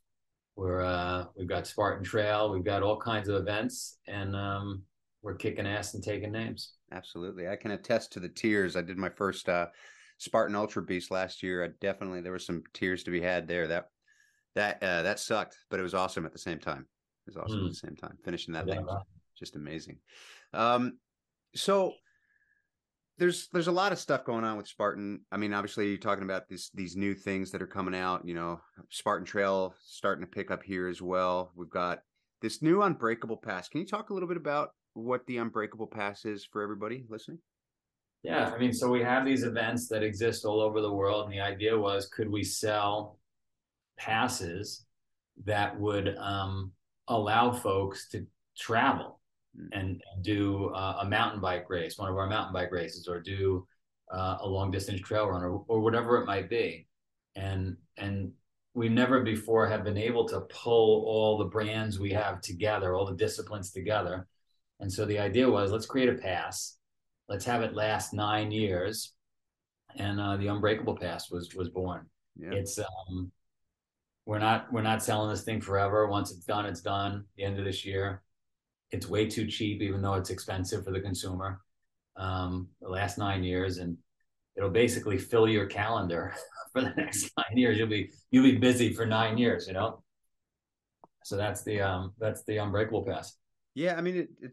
We're 0.57 0.83
uh, 0.83 1.27
we've 1.37 1.49
got 1.49 1.67
spartan 1.67 2.05
trail. 2.05 2.53
We've 2.53 2.65
got 2.65 2.83
all 2.83 2.99
kinds 2.99 3.29
of 3.29 3.37
events 3.37 3.99
and 4.07 4.37
um, 4.37 4.83
we're 5.23 5.35
kicking 5.35 5.67
ass 5.67 5.95
and 5.95 6.03
taking 6.03 6.33
names. 6.33 6.75
Absolutely. 6.93 7.49
I 7.49 7.57
can 7.57 7.71
attest 7.71 8.13
to 8.13 8.21
the 8.21 8.29
tears. 8.29 8.77
I 8.77 8.83
did 8.83 8.99
my 8.99 9.09
first 9.09 9.49
uh, 9.49 9.67
spartan 10.19 10.55
ultra 10.57 10.83
beast 10.83 11.11
last 11.11 11.43
year. 11.43 11.65
I 11.65 11.69
definitely 11.81 12.21
there 12.21 12.33
were 12.33 12.39
some 12.39 12.63
tears 12.75 13.03
to 13.05 13.11
be 13.11 13.21
had 13.21 13.49
there. 13.49 13.67
That 13.67 13.89
that 14.55 14.83
uh, 14.83 15.03
that 15.03 15.19
sucked, 15.19 15.57
but 15.71 15.81
it 15.81 15.83
was 15.83 15.95
awesome 15.95 16.27
at 16.27 16.33
the 16.33 16.39
same 16.39 16.59
time. 16.59 16.87
It 17.27 17.35
was 17.35 17.37
awesome 17.37 17.59
mm. 17.59 17.61
at 17.61 17.63
hmm. 17.63 17.69
the 17.69 17.75
same 17.75 17.97
time. 17.97 18.19
Finishing 18.25 18.55
that 18.55 18.67
yeah, 18.67 18.77
thing 18.77 18.87
just 19.39 19.57
amazing. 19.57 19.99
Um, 20.53 20.99
so 21.55 21.95
there's 23.19 23.49
there's 23.53 23.67
a 23.67 23.73
lot 23.73 23.93
of 23.93 23.99
stuff 23.99 24.25
going 24.25 24.45
on 24.45 24.57
with 24.57 24.69
Spartan. 24.69 25.21
I 25.31 25.37
mean, 25.37 25.53
obviously 25.53 25.89
you're 25.89 25.99
talking 25.99 26.25
about 26.25 26.49
these 26.49 26.71
these 26.75 26.97
new 26.97 27.15
things 27.15 27.51
that 27.51 27.63
are 27.63 27.67
coming 27.67 27.95
out. 27.95 28.27
You 28.27 28.35
know, 28.35 28.61
Spartan 28.91 29.27
Trail 29.27 29.75
starting 29.85 30.25
to 30.25 30.31
pick 30.31 30.51
up 30.51 30.63
here 30.63 30.89
as 30.89 31.03
well. 31.03 31.53
We've 31.57 31.71
got 31.71 32.01
this 32.41 32.63
new 32.63 32.83
Unbreakable 32.83 33.37
Pass. 33.37 33.69
Can 33.69 33.81
you 33.81 33.87
talk 33.87 34.11
a 34.11 34.15
little 34.15 34.29
bit 34.29 34.37
about 34.37 34.71
what 34.95 35.27
the 35.27 35.39
Unbreakable 35.39 35.87
Pass 35.87 36.25
is 36.25 36.45
for 36.45 36.63
everybody 36.63 37.05
listening? 37.09 37.39
Yeah, 38.23 38.53
I 38.55 38.59
mean, 38.59 38.73
so 38.73 38.89
we 38.89 39.03
have 39.03 39.25
these 39.25 39.43
events 39.43 39.89
that 39.89 40.05
exist 40.05 40.45
all 40.45 40.61
over 40.61 40.81
the 40.81 40.93
world, 40.93 41.25
and 41.25 41.33
the 41.33 41.41
idea 41.41 41.77
was, 41.77 42.07
could 42.07 42.29
we 42.29 42.45
sell 42.45 43.19
passes 43.99 44.85
that 45.45 45.79
would 45.79 46.17
um, 46.19 46.73
allow 47.09 47.53
folks 47.53 48.09
to 48.11 48.27
travel 48.57 49.21
hmm. 49.57 49.67
and, 49.73 50.03
do 50.23 50.69
uh, 50.69 50.99
a 51.01 51.05
mountain 51.05 51.41
bike 51.41 51.69
race, 51.69 51.99
one 51.99 52.09
of 52.09 52.17
our 52.17 52.29
mountain 52.29 52.53
bike 52.53 52.71
races, 52.71 53.09
or 53.09 53.19
do 53.19 53.67
uh, 54.13 54.37
a 54.41 54.49
long 54.49 54.71
distance 54.71 55.01
trail 55.01 55.27
run, 55.27 55.43
or, 55.43 55.65
or 55.67 55.81
whatever 55.81 56.21
it 56.21 56.27
might 56.27 56.49
be. 56.49 56.87
And 57.35 57.77
and 57.97 58.31
we 58.75 58.89
never 58.89 59.23
before 59.23 59.67
have 59.67 59.85
been 59.85 59.99
able 59.99 60.27
to 60.29 60.43
pull 60.43 61.05
all 61.07 61.39
the 61.39 61.47
brands 61.47 61.99
we 61.99 62.13
have 62.13 62.41
together, 62.41 62.95
all 62.95 63.05
the 63.05 63.17
disciplines 63.17 63.71
together. 63.73 64.29
And 64.81 64.93
so 64.93 65.05
the 65.05 65.19
idea 65.19 65.51
was, 65.51 65.71
let's 65.71 65.87
create 65.87 66.09
a 66.09 66.15
pass, 66.15 66.77
let's 67.29 67.45
have 67.45 67.63
it 67.63 67.75
last 67.75 68.15
nine 68.15 68.51
years, 68.51 69.13
and 69.97 70.21
uh, 70.21 70.37
the 70.37 70.49
Unbreakable 70.49 70.97
Pass 70.97 71.31
was 71.31 71.55
was 71.55 71.69
born. 71.69 72.07
Yeah. 72.39 72.53
It's 72.53 72.79
um, 72.79 73.33
we're 74.27 74.39
not 74.39 74.73
we're 74.73 74.83
not 74.83 75.03
selling 75.03 75.31
this 75.31 75.43
thing 75.43 75.61
forever. 75.61 76.07
Once 76.07 76.31
it's 76.31 76.45
done, 76.45 76.67
it's 76.67 76.81
done. 76.81 77.25
The 77.37 77.45
end 77.45 77.59
of 77.59 77.65
this 77.65 77.85
year, 77.85 78.23
it's 78.91 79.09
way 79.09 79.29
too 79.29 79.47
cheap, 79.47 79.83
even 79.83 80.03
though 80.03 80.15
it's 80.15 80.31
expensive 80.31 80.85
for 80.85 80.93
the 80.93 81.01
consumer. 81.01 81.61
Um, 82.17 82.69
the 82.81 82.89
last 82.89 83.19
nine 83.19 83.43
years, 83.43 83.79
and 83.79 83.97
it'll 84.57 84.71
basically 84.71 85.19
fill 85.19 85.49
your 85.49 85.67
calendar 85.67 86.35
for 86.73 86.83
the 86.83 86.93
next 86.97 87.31
nine 87.37 87.57
years. 87.57 87.79
You'll 87.79 87.89
be 87.89 88.11
you'll 88.31 88.45
be 88.45 88.57
busy 88.59 88.93
for 88.93 89.07
nine 89.07 89.39
years, 89.39 89.67
you 89.67 89.73
know. 89.73 90.03
So 91.25 91.37
that's 91.37 91.63
the 91.65 91.81
um 91.81 92.13
that's 92.19 92.45
the 92.45 92.59
unbreakable 92.59 93.05
pass. 93.05 93.37
Yeah, 93.75 93.95
I 93.97 94.03
mean, 94.03 94.17
it, 94.17 94.29
it, 94.41 94.53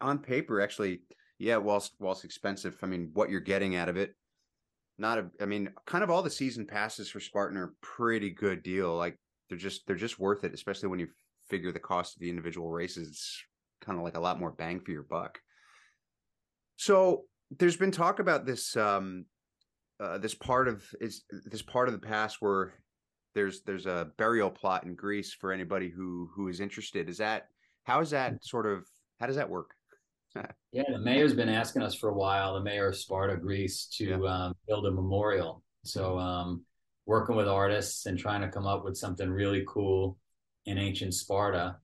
on 0.00 0.18
paper, 0.18 0.60
actually, 0.60 1.02
Yeah, 1.38 1.58
whilst 1.58 1.94
whilst 1.98 2.24
expensive, 2.24 2.78
I 2.82 2.86
mean, 2.86 3.10
what 3.12 3.30
you're 3.30 3.40
getting 3.40 3.76
out 3.76 3.88
of 3.88 3.96
it, 3.96 4.14
not 4.98 5.18
a. 5.18 5.30
I 5.40 5.46
mean, 5.46 5.70
kind 5.86 6.04
of 6.04 6.10
all 6.10 6.22
the 6.22 6.30
season 6.30 6.66
passes 6.66 7.08
for 7.08 7.20
Spartan 7.20 7.58
are 7.58 7.74
pretty 7.80 8.30
good 8.30 8.62
deal. 8.62 8.96
Like 8.96 9.18
they're 9.48 9.58
just 9.58 9.86
they're 9.86 9.96
just 9.96 10.18
worth 10.18 10.44
it, 10.44 10.54
especially 10.54 10.88
when 10.88 11.00
you 11.00 11.08
figure 11.48 11.72
the 11.72 11.78
cost 11.78 12.16
of 12.16 12.20
the 12.20 12.30
individual 12.30 12.70
races. 12.70 13.08
It's 13.08 13.42
kind 13.84 13.98
of 13.98 14.04
like 14.04 14.16
a 14.16 14.20
lot 14.20 14.40
more 14.40 14.52
bang 14.52 14.80
for 14.80 14.92
your 14.92 15.02
buck. 15.02 15.38
So 16.76 17.24
there's 17.50 17.76
been 17.76 17.90
talk 17.90 18.18
about 18.18 18.46
this 18.46 18.76
um 18.76 19.26
uh, 20.00 20.18
this 20.18 20.34
part 20.34 20.66
of 20.68 20.84
is 21.00 21.24
this 21.46 21.62
part 21.62 21.88
of 21.88 21.94
the 21.94 22.06
past 22.06 22.38
where 22.40 22.74
there's 23.34 23.62
there's 23.62 23.86
a 23.86 24.10
burial 24.16 24.50
plot 24.50 24.84
in 24.84 24.94
Greece 24.94 25.32
for 25.32 25.52
anybody 25.52 25.88
who 25.88 26.28
who 26.34 26.48
is 26.48 26.60
interested. 26.60 27.08
Is 27.08 27.18
that 27.18 27.48
how 27.84 28.00
is 28.00 28.10
that 28.10 28.44
sort 28.44 28.66
of 28.66 28.86
how 29.20 29.26
does 29.26 29.36
that 29.36 29.48
work? 29.48 29.70
Yeah, 30.72 30.82
the 30.90 30.98
mayor's 30.98 31.34
been 31.34 31.48
asking 31.48 31.82
us 31.82 31.94
for 31.94 32.08
a 32.08 32.14
while. 32.14 32.54
The 32.54 32.60
mayor 32.60 32.88
of 32.88 32.96
Sparta, 32.96 33.36
Greece, 33.36 33.86
to 33.96 34.04
yeah. 34.04 34.16
um, 34.16 34.54
build 34.66 34.86
a 34.86 34.90
memorial. 34.90 35.62
So 35.84 36.18
um, 36.18 36.64
working 37.06 37.36
with 37.36 37.48
artists 37.48 38.06
and 38.06 38.18
trying 38.18 38.40
to 38.40 38.48
come 38.48 38.66
up 38.66 38.84
with 38.84 38.96
something 38.96 39.30
really 39.30 39.64
cool 39.68 40.18
in 40.66 40.78
ancient 40.78 41.14
Sparta, 41.14 41.76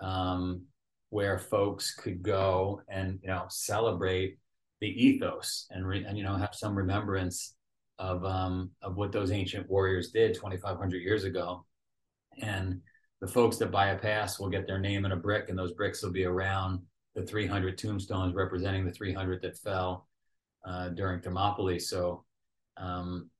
um, 0.00 0.62
where 1.10 1.38
folks 1.38 1.94
could 1.94 2.22
go 2.22 2.82
and 2.88 3.20
you 3.22 3.28
know 3.28 3.44
celebrate 3.48 4.38
the 4.80 4.88
ethos 4.88 5.66
and 5.70 5.86
re- 5.86 6.04
and 6.04 6.18
you 6.18 6.24
know 6.24 6.36
have 6.36 6.54
some 6.54 6.74
remembrance 6.74 7.54
of 7.98 8.24
um, 8.24 8.70
of 8.82 8.96
what 8.96 9.12
those 9.12 9.30
ancient 9.30 9.70
warriors 9.70 10.10
did 10.10 10.34
2,500 10.34 11.02
years 11.02 11.24
ago, 11.24 11.64
and 12.40 12.80
the 13.20 13.28
folks 13.28 13.58
that 13.58 13.70
buy 13.70 13.90
a 13.90 13.98
pass 13.98 14.40
will 14.40 14.48
get 14.48 14.66
their 14.66 14.80
name 14.80 15.04
in 15.04 15.12
a 15.12 15.16
brick, 15.16 15.48
and 15.48 15.56
those 15.56 15.72
bricks 15.72 16.02
will 16.02 16.10
be 16.10 16.24
around 16.24 16.80
the 17.14 17.22
300 17.22 17.76
tombstones 17.76 18.34
representing 18.34 18.84
the 18.84 18.92
300 18.92 19.42
that 19.42 19.58
fell 19.58 20.08
uh, 20.66 20.88
during 20.90 21.20
Thermopylae. 21.20 21.78
So 21.78 22.24
um, 22.76 23.30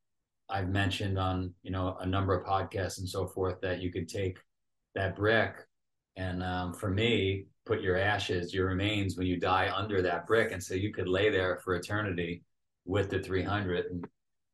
I've 0.48 0.68
mentioned 0.68 1.18
on 1.18 1.54
you 1.62 1.70
know 1.70 1.96
a 2.00 2.06
number 2.06 2.34
of 2.34 2.46
podcasts 2.46 2.98
and 2.98 3.08
so 3.08 3.26
forth 3.26 3.60
that 3.62 3.80
you 3.80 3.90
could 3.90 4.08
take 4.08 4.38
that 4.94 5.16
brick 5.16 5.54
and 6.16 6.42
um, 6.42 6.74
for 6.74 6.90
me 6.90 7.46
put 7.64 7.80
your 7.80 7.96
ashes 7.96 8.52
your 8.52 8.66
remains 8.66 9.16
when 9.16 9.26
you 9.26 9.38
die 9.38 9.72
under 9.74 10.02
that 10.02 10.26
brick. 10.26 10.52
And 10.52 10.62
so 10.62 10.74
you 10.74 10.92
could 10.92 11.08
lay 11.08 11.30
there 11.30 11.60
for 11.64 11.74
eternity 11.74 12.42
with 12.84 13.08
the 13.08 13.20
300 13.20 13.86
and 13.86 14.04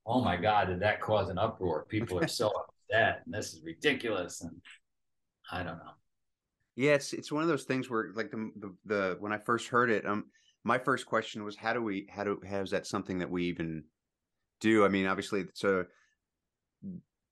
oh 0.07 0.21
my 0.21 0.37
god 0.37 0.67
did 0.67 0.81
that 0.81 1.01
cause 1.01 1.31
an 1.31 1.39
uproar? 1.39 1.87
People 1.89 2.19
are 2.19 2.29
so 2.29 2.49
upset 2.91 3.23
and 3.25 3.35
this 3.35 3.55
is 3.55 3.63
ridiculous 3.63 4.41
and 4.43 4.61
i 5.51 5.63
don't 5.63 5.79
know 5.79 5.93
yeah 6.79 6.93
it's 6.93 7.13
it's 7.13 7.33
one 7.33 7.43
of 7.43 7.49
those 7.49 7.65
things 7.65 7.91
where 7.91 8.13
like 8.15 8.31
the 8.31 8.51
the, 8.57 8.75
the 8.87 9.17
when 9.21 9.33
i 9.33 9.39
first 9.39 9.69
heard 9.69 9.91
it 9.91 10.07
um 10.07 10.25
my 10.65 10.79
first 10.79 11.07
question 11.07 11.45
was 11.45 11.57
how 11.57 11.73
do 11.73 11.83
we 11.83 12.07
how 12.11 12.25
do 12.25 12.41
how 12.49 12.61
is 12.61 12.71
that 12.71 12.87
something 12.87 13.19
that 13.19 13.31
we 13.31 13.45
even 13.45 13.85
do? 14.61 14.85
I 14.85 14.89
mean 14.89 15.07
obviously 15.07 15.41
it's 15.41 15.65
a 15.65 15.87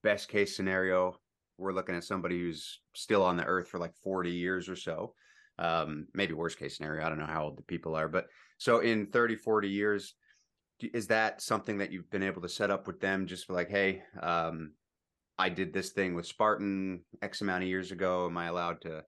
best 0.02 0.28
case 0.28 0.56
scenario 0.56 1.16
we're 1.58 1.72
looking 1.72 1.94
at 1.94 2.04
somebody 2.04 2.38
who's 2.38 2.80
still 2.94 3.22
on 3.22 3.36
the 3.36 3.44
earth 3.44 3.68
for 3.68 3.78
like 3.78 3.94
40 4.04 4.30
years 4.30 4.68
or 4.68 4.76
so. 4.76 5.14
Um, 5.58 6.06
maybe 6.12 6.34
worst 6.34 6.58
case 6.58 6.76
scenario 6.76 7.04
i 7.04 7.08
don't 7.08 7.18
know 7.18 7.24
how 7.24 7.44
old 7.44 7.56
the 7.56 7.62
people 7.62 7.94
are 7.94 8.08
but 8.08 8.26
so 8.58 8.80
in 8.80 9.06
30 9.06 9.36
40 9.36 9.70
years 9.70 10.14
is 10.92 11.06
that 11.06 11.40
something 11.40 11.78
that 11.78 11.90
you've 11.90 12.10
been 12.10 12.22
able 12.22 12.42
to 12.42 12.48
set 12.48 12.70
up 12.70 12.86
with 12.86 13.00
them 13.00 13.26
just 13.26 13.48
like 13.48 13.70
hey 13.70 14.02
um, 14.20 14.72
i 15.38 15.48
did 15.48 15.72
this 15.72 15.92
thing 15.92 16.14
with 16.14 16.26
spartan 16.26 17.00
x 17.22 17.40
amount 17.40 17.62
of 17.62 17.70
years 17.70 17.90
ago. 17.90 18.26
Am 18.26 18.36
i 18.36 18.48
allowed 18.48 18.82
to 18.82 19.02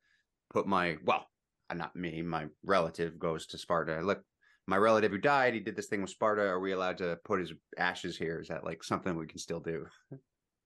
put 0.50 0.66
my 0.66 0.96
well 1.04 1.26
not 1.74 1.94
me 1.94 2.22
my 2.22 2.46
relative 2.64 3.18
goes 3.18 3.46
to 3.46 3.58
sparta. 3.58 4.00
Look 4.00 4.22
my 4.66 4.76
relative 4.76 5.12
who 5.12 5.18
died 5.18 5.54
he 5.54 5.60
did 5.60 5.76
this 5.76 5.86
thing 5.86 6.02
with 6.02 6.10
sparta. 6.10 6.42
Are 6.42 6.60
we 6.60 6.72
allowed 6.72 6.98
to 6.98 7.18
put 7.24 7.40
his 7.40 7.52
ashes 7.78 8.18
here? 8.18 8.40
Is 8.40 8.48
that 8.48 8.64
like 8.64 8.84
something 8.84 9.16
we 9.16 9.26
can 9.26 9.38
still 9.38 9.60
do? 9.60 9.86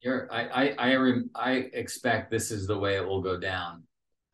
You're, 0.01 0.29
I, 0.33 0.75
I, 0.79 0.97
I, 0.97 1.12
I 1.37 1.53
expect 1.73 2.31
this 2.31 2.51
is 2.51 2.67
the 2.67 2.77
way 2.77 2.97
it 2.97 3.07
will 3.07 3.23
go 3.23 3.39
down. 3.39 3.85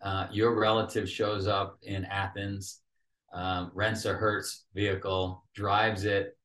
Uh, 0.02 0.26
your 0.33 0.59
relative 0.59 1.09
shows 1.09 1.47
up 1.47 1.76
in 1.83 2.07
Athens, 2.07 2.81
um, 3.35 3.71
rents 3.75 4.07
a 4.07 4.14
Hertz 4.14 4.64
vehicle, 4.75 5.45
drives 5.55 6.05
it, 6.05 6.37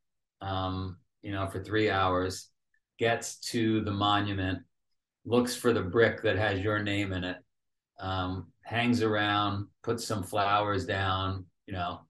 um, 0.42 0.98
you 1.22 1.32
know, 1.32 1.48
for 1.48 1.64
three 1.64 1.90
hours, 1.90 2.50
gets 3.00 3.38
to 3.52 3.82
the 3.82 3.92
monument, 3.92 4.60
looks 5.24 5.56
for 5.56 5.72
the 5.72 5.82
brick 5.82 6.22
that 6.24 6.36
has 6.36 6.60
your 6.60 6.84
name 6.84 7.14
in 7.14 7.24
it, 7.24 7.38
um, 8.00 8.48
hangs 8.64 9.02
around, 9.02 9.68
puts 9.84 10.06
some 10.06 10.24
flowers 10.24 10.86
down, 10.86 11.46
you 11.66 11.74
know, 11.74 12.02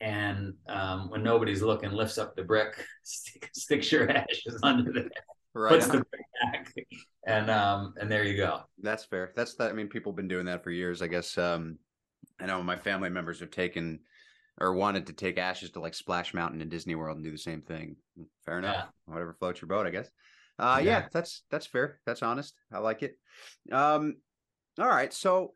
and 0.00 0.54
um, 0.68 1.10
when 1.10 1.22
nobody's 1.22 1.62
looking, 1.62 1.90
lifts 1.90 2.18
up 2.18 2.36
the 2.36 2.42
brick, 2.42 2.84
stick, 3.02 3.50
sticks 3.54 3.90
your 3.90 4.10
ashes 4.10 4.58
under 4.62 4.92
there, 4.92 5.10
right 5.54 5.72
puts 5.72 5.86
the 5.86 6.04
brick 6.10 6.26
back, 6.42 6.74
and 7.26 7.50
um, 7.50 7.94
and 8.00 8.10
there 8.10 8.24
you 8.24 8.36
go. 8.36 8.62
That's 8.80 9.04
fair. 9.04 9.32
That's 9.34 9.54
that. 9.56 9.70
I 9.70 9.72
mean, 9.74 9.88
people 9.88 10.12
have 10.12 10.16
been 10.16 10.28
doing 10.28 10.46
that 10.46 10.62
for 10.62 10.70
years. 10.70 11.02
I 11.02 11.08
guess. 11.08 11.36
Um, 11.36 11.78
I 12.40 12.46
know 12.46 12.62
my 12.62 12.76
family 12.76 13.10
members 13.10 13.40
have 13.40 13.50
taken 13.50 14.00
or 14.60 14.74
wanted 14.74 15.06
to 15.06 15.12
take 15.12 15.38
ashes 15.38 15.70
to 15.70 15.80
like 15.80 15.94
Splash 15.94 16.34
Mountain 16.34 16.60
in 16.60 16.68
Disney 16.68 16.94
World 16.94 17.16
and 17.16 17.24
do 17.24 17.30
the 17.30 17.38
same 17.38 17.62
thing. 17.62 17.96
Fair 18.44 18.58
enough. 18.58 18.74
Yeah. 18.76 19.12
Whatever 19.12 19.36
floats 19.38 19.60
your 19.60 19.68
boat, 19.68 19.86
I 19.86 19.90
guess. 19.90 20.10
Uh, 20.58 20.80
yeah. 20.82 20.90
yeah, 20.90 21.06
that's 21.12 21.42
that's 21.50 21.66
fair. 21.66 22.00
That's 22.04 22.22
honest. 22.22 22.54
I 22.72 22.78
like 22.78 23.02
it. 23.02 23.16
Um, 23.70 24.16
all 24.78 24.88
right, 24.88 25.12
so 25.12 25.54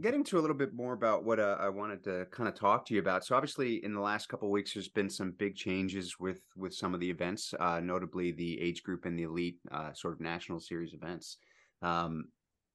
getting 0.00 0.24
to 0.24 0.38
a 0.38 0.40
little 0.40 0.56
bit 0.56 0.74
more 0.74 0.92
about 0.92 1.24
what 1.24 1.38
uh, 1.38 1.56
I 1.60 1.68
wanted 1.68 2.04
to 2.04 2.26
kind 2.30 2.48
of 2.48 2.54
talk 2.54 2.86
to 2.86 2.94
you 2.94 3.00
about. 3.00 3.24
So 3.24 3.36
obviously, 3.36 3.84
in 3.84 3.94
the 3.94 4.00
last 4.00 4.28
couple 4.28 4.50
weeks, 4.50 4.74
there's 4.74 4.88
been 4.88 5.10
some 5.10 5.32
big 5.38 5.56
changes 5.56 6.16
with 6.18 6.40
with 6.56 6.74
some 6.74 6.94
of 6.94 7.00
the 7.00 7.10
events, 7.10 7.54
uh, 7.60 7.80
notably 7.80 8.32
the 8.32 8.60
age 8.60 8.82
group 8.82 9.04
and 9.04 9.18
the 9.18 9.24
elite 9.24 9.58
uh, 9.70 9.92
sort 9.92 10.14
of 10.14 10.20
national 10.20 10.60
series 10.60 10.94
events. 10.94 11.38
Um, 11.82 12.26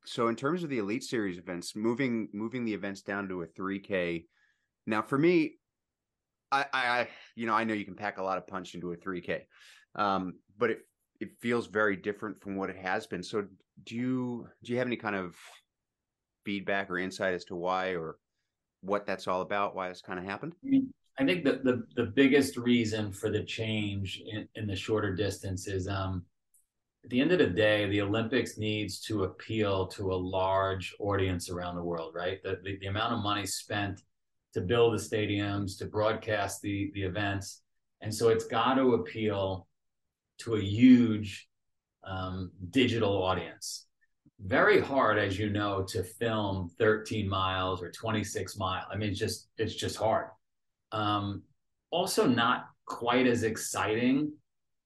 so 0.05 0.27
in 0.27 0.35
terms 0.35 0.63
of 0.63 0.69
the 0.69 0.77
elite 0.77 1.03
series 1.03 1.37
events, 1.37 1.75
moving 1.75 2.29
moving 2.33 2.65
the 2.65 2.73
events 2.73 3.01
down 3.01 3.27
to 3.29 3.41
a 3.41 3.47
3K 3.47 4.23
now, 4.89 5.03
for 5.03 5.19
me, 5.19 5.53
I, 6.51 6.65
I, 6.73 7.07
you 7.35 7.45
know, 7.45 7.53
I 7.53 7.63
know 7.63 7.75
you 7.75 7.85
can 7.85 7.95
pack 7.95 8.17
a 8.17 8.23
lot 8.23 8.39
of 8.39 8.47
punch 8.47 8.73
into 8.73 8.91
a 8.91 8.97
3K, 8.97 9.41
um, 9.95 10.33
but 10.57 10.71
it 10.71 10.79
it 11.19 11.29
feels 11.39 11.67
very 11.67 11.95
different 11.95 12.41
from 12.41 12.55
what 12.55 12.71
it 12.71 12.77
has 12.77 13.05
been. 13.05 13.21
So, 13.21 13.45
do 13.83 13.95
you 13.95 14.47
do 14.63 14.71
you 14.71 14.79
have 14.79 14.87
any 14.87 14.95
kind 14.95 15.15
of 15.15 15.35
feedback 16.45 16.89
or 16.89 16.97
insight 16.97 17.33
as 17.33 17.45
to 17.45 17.55
why 17.55 17.95
or 17.95 18.17
what 18.81 19.05
that's 19.05 19.27
all 19.27 19.41
about? 19.41 19.75
Why 19.75 19.89
this 19.89 20.01
kind 20.01 20.19
of 20.19 20.25
happened? 20.25 20.53
I 21.19 21.25
think 21.25 21.43
that 21.43 21.63
the 21.63 21.83
the 21.95 22.05
biggest 22.05 22.55
reason 22.55 23.11
for 23.11 23.29
the 23.29 23.43
change 23.43 24.21
in, 24.25 24.47
in 24.55 24.67
the 24.67 24.75
shorter 24.75 25.13
distance 25.13 25.67
is 25.67 25.87
um, 25.87 26.23
at 27.03 27.09
the 27.09 27.19
end 27.19 27.31
of 27.31 27.39
the 27.39 27.47
day, 27.47 27.87
the 27.89 28.01
Olympics 28.01 28.57
needs 28.57 28.99
to 29.01 29.23
appeal 29.23 29.87
to 29.87 30.13
a 30.13 30.15
large 30.15 30.95
audience 30.99 31.49
around 31.49 31.75
the 31.75 31.83
world, 31.83 32.13
right? 32.13 32.41
The, 32.43 32.59
the, 32.63 32.77
the 32.79 32.87
amount 32.87 33.13
of 33.13 33.23
money 33.23 33.45
spent 33.45 34.01
to 34.53 34.61
build 34.61 34.93
the 34.93 34.97
stadiums, 34.97 35.77
to 35.79 35.85
broadcast 35.85 36.61
the 36.61 36.91
the 36.93 37.03
events, 37.03 37.61
and 38.01 38.13
so 38.13 38.29
it's 38.29 38.45
got 38.45 38.75
to 38.75 38.93
appeal 38.93 39.67
to 40.39 40.55
a 40.55 40.61
huge 40.61 41.49
um, 42.05 42.51
digital 42.69 43.21
audience. 43.21 43.87
Very 44.41 44.79
hard, 44.79 45.17
as 45.17 45.37
you 45.37 45.49
know, 45.49 45.83
to 45.89 46.01
film 46.03 46.69
13 46.77 47.27
miles 47.27 47.81
or 47.81 47.91
26 47.91 48.57
miles. 48.57 48.85
I 48.91 48.95
mean, 48.95 49.09
it's 49.09 49.19
just 49.19 49.49
it's 49.57 49.75
just 49.75 49.97
hard. 49.97 50.27
Um, 50.91 51.43
also, 51.91 52.25
not 52.25 52.67
quite 52.85 53.27
as 53.27 53.43
exciting 53.43 54.31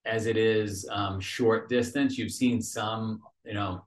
as 0.06 0.26
it 0.26 0.38
is 0.38 0.88
um, 0.92 1.20
short 1.20 1.70
distance. 1.70 2.18
You've 2.18 2.32
seen 2.32 2.62
some, 2.62 3.22
you 3.46 3.54
know, 3.54 3.86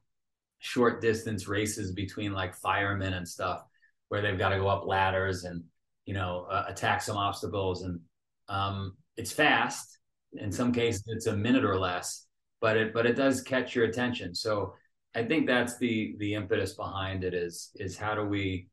short 0.58 1.00
distance 1.00 1.48
races 1.48 1.92
between 1.92 2.32
like 2.32 2.54
firemen 2.54 3.14
and 3.14 3.26
stuff 3.26 3.62
where 4.08 4.22
they've 4.22 4.38
got 4.38 4.50
to 4.50 4.58
go 4.58 4.68
up 4.68 4.86
ladders 4.86 5.44
and 5.44 5.62
you 6.06 6.14
know 6.14 6.46
uh, 6.50 6.64
attack 6.68 7.02
some 7.02 7.16
obstacles 7.16 7.82
and 7.82 8.00
um, 8.48 8.96
it's 9.16 9.32
fast 9.32 9.98
in 10.34 10.50
some 10.50 10.72
cases 10.72 11.02
it's 11.06 11.26
a 11.26 11.36
minute 11.36 11.64
or 11.64 11.78
less 11.78 12.26
but 12.60 12.76
it 12.76 12.92
but 12.94 13.06
it 13.06 13.14
does 13.14 13.42
catch 13.42 13.74
your 13.74 13.84
attention 13.84 14.34
so 14.34 14.74
i 15.16 15.24
think 15.24 15.46
that's 15.46 15.78
the 15.78 16.14
the 16.18 16.34
impetus 16.34 16.74
behind 16.74 17.24
it 17.24 17.34
is 17.34 17.70
is 17.76 17.96
how 17.96 18.14
do 18.14 18.24
we 18.24 18.68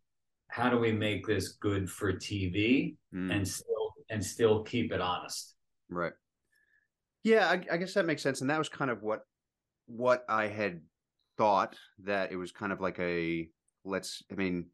how 0.49 0.69
do 0.69 0.77
we 0.77 0.91
make 0.91 1.25
this 1.25 1.53
good 1.53 1.89
for 1.89 2.13
tv 2.13 2.95
mm. 3.13 3.35
and 3.35 3.47
still 3.47 3.93
and 4.09 4.23
still 4.23 4.61
keep 4.63 4.91
it 4.91 5.01
honest 5.01 5.55
right 5.89 6.13
yeah 7.23 7.49
I, 7.49 7.61
I 7.71 7.77
guess 7.77 7.93
that 7.95 8.05
makes 8.05 8.21
sense 8.21 8.41
and 8.41 8.49
that 8.49 8.59
was 8.59 8.69
kind 8.69 8.91
of 8.91 9.01
what 9.01 9.21
what 9.87 10.23
i 10.29 10.47
had 10.47 10.81
thought 11.37 11.75
that 12.03 12.31
it 12.31 12.35
was 12.35 12.51
kind 12.51 12.71
of 12.71 12.79
like 12.79 12.99
a 12.99 13.49
let's 13.83 14.21
i 14.31 14.35
mean 14.35 14.65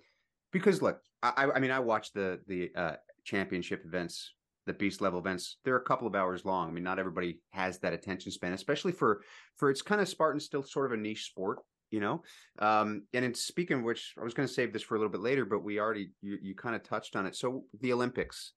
because 0.51 0.81
look, 0.81 0.99
I, 1.21 1.47
I 1.55 1.59
mean, 1.59 1.71
I 1.71 1.79
watched 1.79 2.13
the 2.13 2.39
the 2.47 2.71
uh, 2.75 2.93
championship 3.23 3.83
events, 3.85 4.33
the 4.69 4.73
beast 4.73 5.01
level 5.01 5.19
events. 5.19 5.57
They're 5.65 5.77
a 5.77 5.83
couple 5.83 6.07
of 6.07 6.13
hours 6.13 6.45
long. 6.45 6.69
I 6.69 6.71
mean, 6.71 6.83
not 6.83 6.99
everybody 6.99 7.39
has 7.49 7.79
that 7.79 7.91
attention 7.91 8.31
span, 8.31 8.53
especially 8.53 8.91
for 8.91 9.23
for 9.57 9.71
it's 9.71 9.81
kind 9.81 9.99
of 9.99 10.07
Spartan, 10.07 10.39
still 10.39 10.61
sort 10.61 10.85
of 10.85 10.97
a 10.97 11.01
niche 11.01 11.25
sport, 11.25 11.57
you 11.89 11.99
know. 11.99 12.21
Um, 12.59 13.01
and 13.13 13.25
in 13.25 13.33
speaking 13.33 13.79
of 13.79 13.83
which, 13.83 14.13
I 14.19 14.23
was 14.23 14.35
going 14.35 14.47
to 14.47 14.53
save 14.53 14.71
this 14.71 14.83
for 14.83 14.95
a 14.95 14.99
little 14.99 15.11
bit 15.11 15.21
later, 15.21 15.43
but 15.43 15.63
we 15.63 15.79
already 15.79 16.11
you, 16.21 16.37
you 16.39 16.55
kind 16.55 16.75
of 16.75 16.83
touched 16.83 17.15
on 17.15 17.25
it. 17.25 17.35
So 17.35 17.63
the 17.81 17.91
Olympics, 17.91 18.53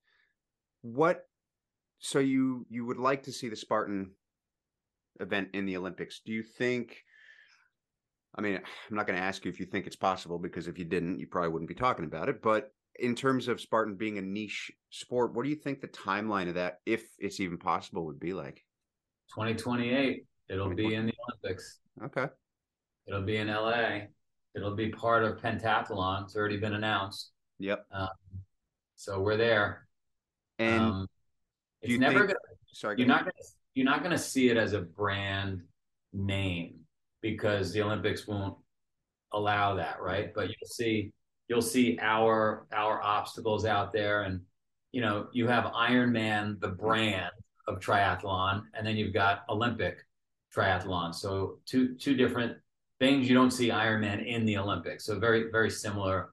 what 0.83 1.23
so 1.99 2.19
you 2.19 2.67
you 2.69 2.85
would 2.85 2.99
like 2.99 3.23
to 3.23 3.33
see 3.33 3.49
the 3.49 3.57
Spartan 3.57 4.11
event 5.19 5.49
in 5.55 5.65
the 5.65 5.79
Olympics. 5.79 6.21
Do 6.25 6.33
you 6.33 6.43
think 6.43 6.99
I 8.35 8.43
mean, 8.43 8.57
I'm 8.57 8.97
not 8.97 9.07
going 9.07 9.19
to 9.19 9.25
ask 9.25 9.47
you 9.47 9.51
if 9.51 9.61
you 9.61 9.67
think 9.67 9.87
it's 9.87 9.97
possible 9.97 10.39
because 10.39 10.69
if 10.69 10.79
you 10.79 10.85
didn't, 10.85 11.19
you 11.19 11.27
probably 11.27 11.51
wouldn't 11.51 11.69
be 11.69 11.75
talking 11.75 12.05
about 12.05 12.29
it, 12.29 12.43
but 12.43 12.71
in 12.99 13.15
terms 13.15 13.49
of 13.49 13.61
Spartan 13.61 13.97
being 13.97 14.19
a 14.19 14.23
niche 14.23 14.71
sport, 14.91 15.35
what 15.35 15.45
do 15.45 15.49
you 15.49 15.57
think 15.57 15.81
the 15.81 15.89
timeline 15.89 16.49
of 16.49 16.55
that 16.55 16.81
if 16.87 17.05
it's 17.19 17.41
even 17.41 17.59
possible 17.59 18.07
would 18.07 18.21
be 18.21 18.35
like? 18.35 18.65
2028. 19.35 20.25
It'll 20.49 20.75
be 20.75 20.95
in 20.95 21.07
the 21.07 21.15
Olympics. 21.29 21.81
Okay. 22.05 22.27
It'll 23.07 23.23
be 23.23 23.37
in 23.39 23.49
LA. 23.49 24.01
It'll 24.55 24.77
be 24.77 24.91
part 24.91 25.25
of 25.25 25.39
pentathlon. 25.39 26.25
It's 26.25 26.37
already 26.37 26.59
been 26.59 26.75
announced. 26.75 27.31
Yep. 27.59 27.87
Um, 27.91 28.09
so 28.97 29.21
we're 29.21 29.37
there. 29.37 29.87
And 30.59 30.83
um, 30.83 31.07
it's 31.81 31.99
never 31.99 32.21
think, 32.21 32.29
gonna. 32.29 32.39
Sorry, 32.73 32.97
you're 32.99 33.09
not 33.09 33.21
gonna. 33.21 33.33
You're 33.75 33.87
not 33.87 34.03
gonna 34.03 34.19
see 34.19 34.51
it 34.51 34.57
as 34.57 34.75
a 34.75 34.83
brand 34.83 35.63
name 36.13 36.81
because 37.23 37.73
the 37.73 37.83
Olympics 37.83 38.27
won't 38.27 38.57
allow 39.33 39.75
that, 39.77 40.01
right? 40.01 40.33
But 40.35 40.49
you'll 40.49 40.69
see. 40.69 41.13
You'll 41.53 41.61
see 41.61 41.99
our 42.01 42.67
our 42.73 43.03
obstacles 43.03 43.67
out 43.67 43.93
there, 43.93 44.23
and 44.23 44.41
you 44.91 45.03
know 45.03 45.27
you 45.35 45.47
have 45.49 45.65
Ironman, 45.65 46.59
the 46.61 46.69
brand 46.69 47.31
of 47.69 47.79
triathlon, 47.79 48.63
and 48.73 48.87
then 48.87 48.97
you've 48.97 49.13
got 49.13 49.43
Olympic 49.51 49.99
triathlon. 50.57 51.15
So 51.15 51.59
two 51.67 51.95
two 51.97 52.17
different 52.17 52.57
things. 53.01 53.29
You 53.29 53.35
don't 53.35 53.51
see 53.51 53.69
Ironman 53.69 54.27
in 54.27 54.47
the 54.47 54.57
Olympics. 54.57 55.05
So 55.05 55.19
very 55.19 55.51
very 55.51 55.69
similar 55.69 56.33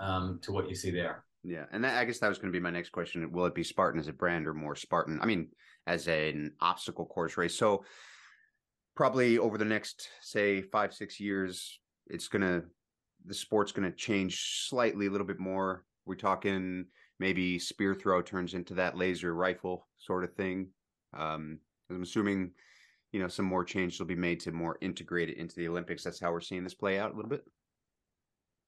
um, 0.00 0.38
to 0.42 0.52
what 0.52 0.68
you 0.68 0.74
see 0.74 0.90
there. 0.90 1.24
Yeah, 1.44 1.64
and 1.72 1.82
that, 1.82 1.96
I 1.96 2.04
guess 2.04 2.18
that 2.18 2.28
was 2.28 2.36
going 2.36 2.52
to 2.52 2.58
be 2.58 2.62
my 2.62 2.68
next 2.68 2.90
question. 2.90 3.32
Will 3.32 3.46
it 3.46 3.54
be 3.54 3.64
Spartan 3.64 3.98
as 3.98 4.08
a 4.08 4.12
brand 4.12 4.46
or 4.46 4.52
more 4.52 4.76
Spartan? 4.76 5.18
I 5.22 5.24
mean, 5.24 5.48
as 5.86 6.08
an 6.08 6.52
obstacle 6.60 7.06
course 7.06 7.38
race. 7.38 7.56
So 7.56 7.86
probably 8.94 9.38
over 9.38 9.56
the 9.56 9.64
next 9.64 10.10
say 10.20 10.60
five 10.60 10.92
six 10.92 11.18
years, 11.18 11.80
it's 12.06 12.28
gonna 12.28 12.64
the 13.26 13.34
sport's 13.34 13.72
gonna 13.72 13.92
change 13.92 14.66
slightly 14.68 15.06
a 15.06 15.10
little 15.10 15.26
bit 15.26 15.38
more. 15.38 15.84
We're 16.06 16.14
talking 16.14 16.86
maybe 17.18 17.58
spear 17.58 17.94
throw 17.94 18.22
turns 18.22 18.54
into 18.54 18.74
that 18.74 18.96
laser 18.96 19.34
rifle 19.34 19.86
sort 19.98 20.24
of 20.24 20.34
thing. 20.34 20.68
Um, 21.16 21.58
I'm 21.90 22.02
assuming 22.02 22.52
you 23.12 23.20
know 23.20 23.28
some 23.28 23.46
more 23.46 23.64
changes 23.64 23.98
will 23.98 24.06
be 24.06 24.14
made 24.14 24.40
to 24.40 24.52
more 24.52 24.78
integrate 24.80 25.30
it 25.30 25.38
into 25.38 25.56
the 25.56 25.68
Olympics. 25.68 26.04
That's 26.04 26.20
how 26.20 26.32
we're 26.32 26.40
seeing 26.40 26.64
this 26.64 26.74
play 26.74 26.98
out 26.98 27.12
a 27.12 27.16
little 27.16 27.30
bit. 27.30 27.44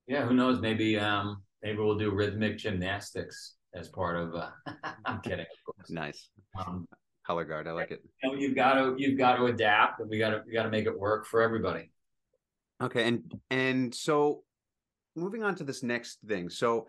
Yeah, 0.07 0.27
who 0.27 0.35
knows? 0.35 0.61
Maybe 0.61 0.99
um, 0.99 1.43
maybe 1.63 1.79
we'll 1.79 1.99
do 1.99 2.11
rhythmic 2.11 2.59
gymnastics 2.59 3.57
as 3.75 3.89
part 3.89 4.17
of. 4.17 4.35
Uh, 4.35 4.51
I'm 5.05 5.21
kidding. 5.21 5.47
Nice. 5.89 6.31
Um, 6.59 6.87
Color 7.27 7.45
guard, 7.45 7.69
I 7.69 7.73
like 7.73 7.91
it. 7.91 8.03
You 8.23 8.31
know, 8.33 8.37
you've 8.37 8.57
got 8.57 8.75
to 8.75 8.97
you've 8.99 9.19
got 9.19 9.37
to 9.37 9.45
adapt, 9.45 10.01
and 10.01 10.11
we 10.11 10.19
got 10.19 10.31
to 10.31 10.43
we 10.47 10.53
got 10.53 10.65
to 10.65 10.71
make 10.71 10.87
it 10.87 10.99
work 10.99 11.27
for 11.27 11.43
everybody. 11.43 11.93
Okay, 12.83 13.07
and 13.07 13.41
and 13.51 13.95
so 13.95 14.43
moving 15.17 15.43
on 15.43 15.55
to 15.57 15.65
this 15.65 15.83
next 15.83 16.19
thing. 16.27 16.49
So 16.49 16.87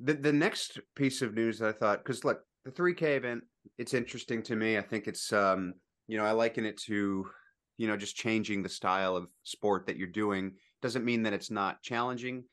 the 0.00 0.14
the 0.14 0.32
next 0.32 0.78
piece 0.94 1.22
of 1.22 1.34
news 1.34 1.58
that 1.58 1.68
I 1.68 1.72
thought 1.72 2.04
because 2.04 2.24
look 2.24 2.40
the 2.64 2.70
3K 2.70 3.16
event 3.16 3.42
it's 3.78 3.94
interesting 3.94 4.42
to 4.44 4.56
me. 4.56 4.78
I 4.78 4.82
think 4.82 5.06
it's 5.06 5.32
um 5.32 5.74
you 6.08 6.18
know 6.18 6.24
I 6.24 6.32
liken 6.32 6.64
it 6.64 6.76
to 6.82 7.26
you 7.78 7.86
know 7.88 7.96
just 7.96 8.16
changing 8.16 8.62
the 8.62 8.68
style 8.68 9.16
of 9.16 9.28
sport 9.42 9.86
that 9.86 9.96
you're 9.96 10.08
doing 10.08 10.52
doesn't 10.82 11.04
mean 11.04 11.22
that 11.22 11.32
it's 11.32 11.50
not 11.50 11.82
challenging. 11.82 12.44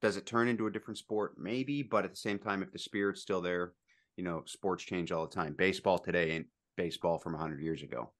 Does 0.00 0.16
it 0.16 0.26
turn 0.26 0.48
into 0.48 0.66
a 0.66 0.70
different 0.70 0.98
sport? 0.98 1.34
Maybe, 1.38 1.82
but 1.82 2.04
at 2.04 2.10
the 2.10 2.16
same 2.16 2.38
time, 2.38 2.62
if 2.62 2.70
the 2.70 2.78
spirit's 2.78 3.22
still 3.22 3.40
there, 3.40 3.72
you 4.16 4.22
know, 4.22 4.42
sports 4.46 4.84
change 4.84 5.10
all 5.10 5.26
the 5.26 5.34
time. 5.34 5.54
Baseball 5.58 5.98
today 5.98 6.32
ain't 6.32 6.46
baseball 6.76 7.18
from 7.18 7.32
100 7.32 7.60
years 7.60 7.82
ago. 7.82 8.12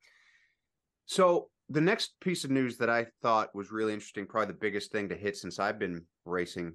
So, 1.06 1.50
the 1.68 1.80
next 1.80 2.18
piece 2.20 2.44
of 2.44 2.50
news 2.50 2.78
that 2.78 2.90
I 2.90 3.06
thought 3.22 3.54
was 3.54 3.70
really 3.70 3.92
interesting, 3.92 4.26
probably 4.26 4.52
the 4.52 4.60
biggest 4.60 4.92
thing 4.92 5.08
to 5.08 5.14
hit 5.14 5.36
since 5.36 5.58
I've 5.58 5.78
been 5.78 6.04
racing, 6.24 6.72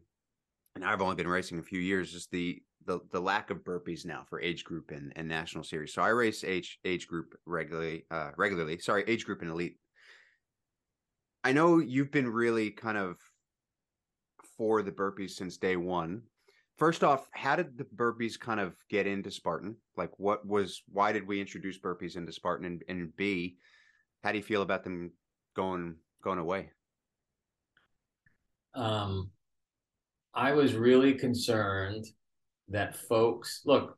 and 0.75 0.85
I've 0.85 1.01
only 1.01 1.15
been 1.15 1.27
racing 1.27 1.59
a 1.59 1.63
few 1.63 1.79
years, 1.79 2.13
is 2.13 2.27
the 2.31 2.61
the, 2.85 2.99
the 3.13 3.19
lack 3.19 3.49
of 3.49 3.63
burpees 3.63 4.05
now 4.05 4.25
for 4.27 4.41
age 4.41 4.65
group 4.65 4.91
and, 4.91 5.13
and 5.15 5.25
national 5.25 5.63
series. 5.63 5.93
So 5.93 6.01
I 6.01 6.09
race 6.09 6.43
age 6.43 6.79
age 6.83 7.07
group 7.07 7.33
regularly, 7.45 8.05
uh, 8.11 8.31
regularly. 8.35 8.77
Sorry, 8.79 9.05
age 9.07 9.25
group 9.25 9.41
and 9.41 9.49
elite 9.49 9.77
I 11.43 11.51
know 11.51 11.79
you've 11.79 12.11
been 12.11 12.29
really 12.29 12.71
kind 12.71 12.97
of 12.97 13.17
for 14.57 14.81
the 14.81 14.91
burpees 14.91 15.31
since 15.31 15.57
day 15.57 15.75
one. 15.75 16.21
First 16.77 17.03
off, 17.03 17.27
how 17.33 17.57
did 17.57 17.77
the 17.77 17.83
burpees 17.83 18.39
kind 18.39 18.59
of 18.59 18.75
get 18.89 19.07
into 19.07 19.29
Spartan? 19.29 19.75
Like, 19.97 20.11
what 20.17 20.47
was, 20.47 20.81
why 20.87 21.11
did 21.11 21.27
we 21.27 21.41
introduce 21.41 21.79
burpees 21.79 22.15
into 22.15 22.31
Spartan? 22.31 22.65
And, 22.65 22.83
and 22.87 23.15
B, 23.15 23.57
how 24.23 24.31
do 24.31 24.37
you 24.37 24.43
feel 24.43 24.61
about 24.61 24.83
them 24.83 25.11
going 25.55 25.95
going 26.23 26.39
away? 26.39 26.69
Um, 28.73 29.29
I 30.33 30.53
was 30.53 30.73
really 30.73 31.13
concerned 31.13 32.05
that 32.69 32.95
folks 32.95 33.61
look. 33.65 33.97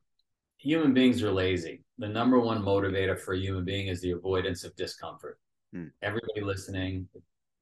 Human 0.58 0.92
beings 0.92 1.22
are 1.22 1.32
lazy. 1.32 1.84
The 1.98 2.08
number 2.08 2.40
one 2.40 2.62
motivator 2.62 3.18
for 3.18 3.34
a 3.34 3.38
human 3.38 3.64
being 3.64 3.86
is 3.86 4.00
the 4.00 4.12
avoidance 4.12 4.64
of 4.64 4.74
discomfort. 4.74 5.38
Hmm. 5.72 5.86
Everybody 6.02 6.40
listening, 6.40 7.08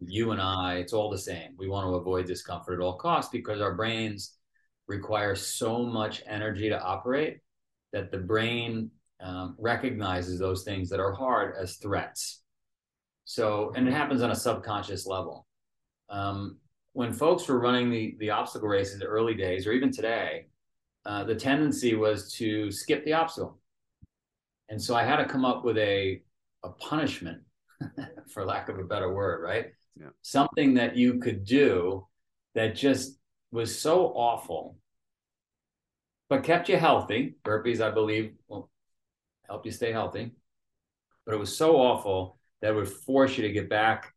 you 0.00 0.30
and 0.30 0.40
I, 0.40 0.76
it's 0.76 0.92
all 0.92 1.10
the 1.10 1.18
same. 1.18 1.50
We 1.58 1.68
want 1.68 1.86
to 1.86 1.96
avoid 1.96 2.26
discomfort 2.26 2.80
at 2.80 2.84
all 2.84 2.96
costs 2.96 3.30
because 3.30 3.60
our 3.60 3.74
brains 3.74 4.36
require 4.86 5.34
so 5.34 5.84
much 5.84 6.22
energy 6.26 6.68
to 6.68 6.80
operate 6.80 7.40
that 7.92 8.10
the 8.10 8.18
brain 8.18 8.90
um, 9.20 9.56
recognizes 9.58 10.38
those 10.38 10.64
things 10.64 10.88
that 10.90 11.00
are 11.00 11.12
hard 11.12 11.56
as 11.60 11.76
threats. 11.76 12.43
So, 13.24 13.72
and 13.74 13.88
it 13.88 13.92
happens 13.92 14.22
on 14.22 14.30
a 14.30 14.36
subconscious 14.36 15.06
level. 15.06 15.46
Um, 16.10 16.58
when 16.92 17.12
folks 17.12 17.48
were 17.48 17.58
running 17.58 17.90
the 17.90 18.16
the 18.20 18.30
obstacle 18.30 18.68
races 18.68 18.94
in 18.94 19.00
the 19.00 19.06
early 19.06 19.34
days, 19.34 19.66
or 19.66 19.72
even 19.72 19.90
today, 19.90 20.46
uh, 21.06 21.24
the 21.24 21.34
tendency 21.34 21.94
was 21.94 22.32
to 22.34 22.70
skip 22.70 23.04
the 23.04 23.14
obstacle, 23.14 23.58
and 24.68 24.80
so 24.80 24.94
I 24.94 25.04
had 25.04 25.16
to 25.16 25.24
come 25.24 25.44
up 25.44 25.64
with 25.64 25.78
a 25.78 26.22
a 26.62 26.68
punishment, 26.70 27.42
for 28.28 28.44
lack 28.44 28.68
of 28.68 28.78
a 28.78 28.84
better 28.84 29.12
word, 29.12 29.42
right? 29.42 29.72
yeah. 30.00 30.08
something 30.22 30.74
that 30.74 30.96
you 30.96 31.18
could 31.18 31.44
do 31.44 32.06
that 32.54 32.74
just 32.74 33.18
was 33.50 33.78
so 33.78 34.06
awful, 34.08 34.76
but 36.28 36.42
kept 36.42 36.68
you 36.68 36.76
healthy. 36.76 37.36
Burpees, 37.44 37.80
I 37.80 37.90
believe, 37.90 38.34
will 38.48 38.70
help 39.46 39.64
you 39.64 39.72
stay 39.72 39.92
healthy. 39.92 40.32
But 41.24 41.34
it 41.34 41.38
was 41.38 41.56
so 41.56 41.76
awful 41.76 42.38
that 42.64 42.74
would 42.74 42.88
force 42.88 43.36
you 43.36 43.46
to 43.46 43.52
get 43.52 43.68
back 43.68 44.12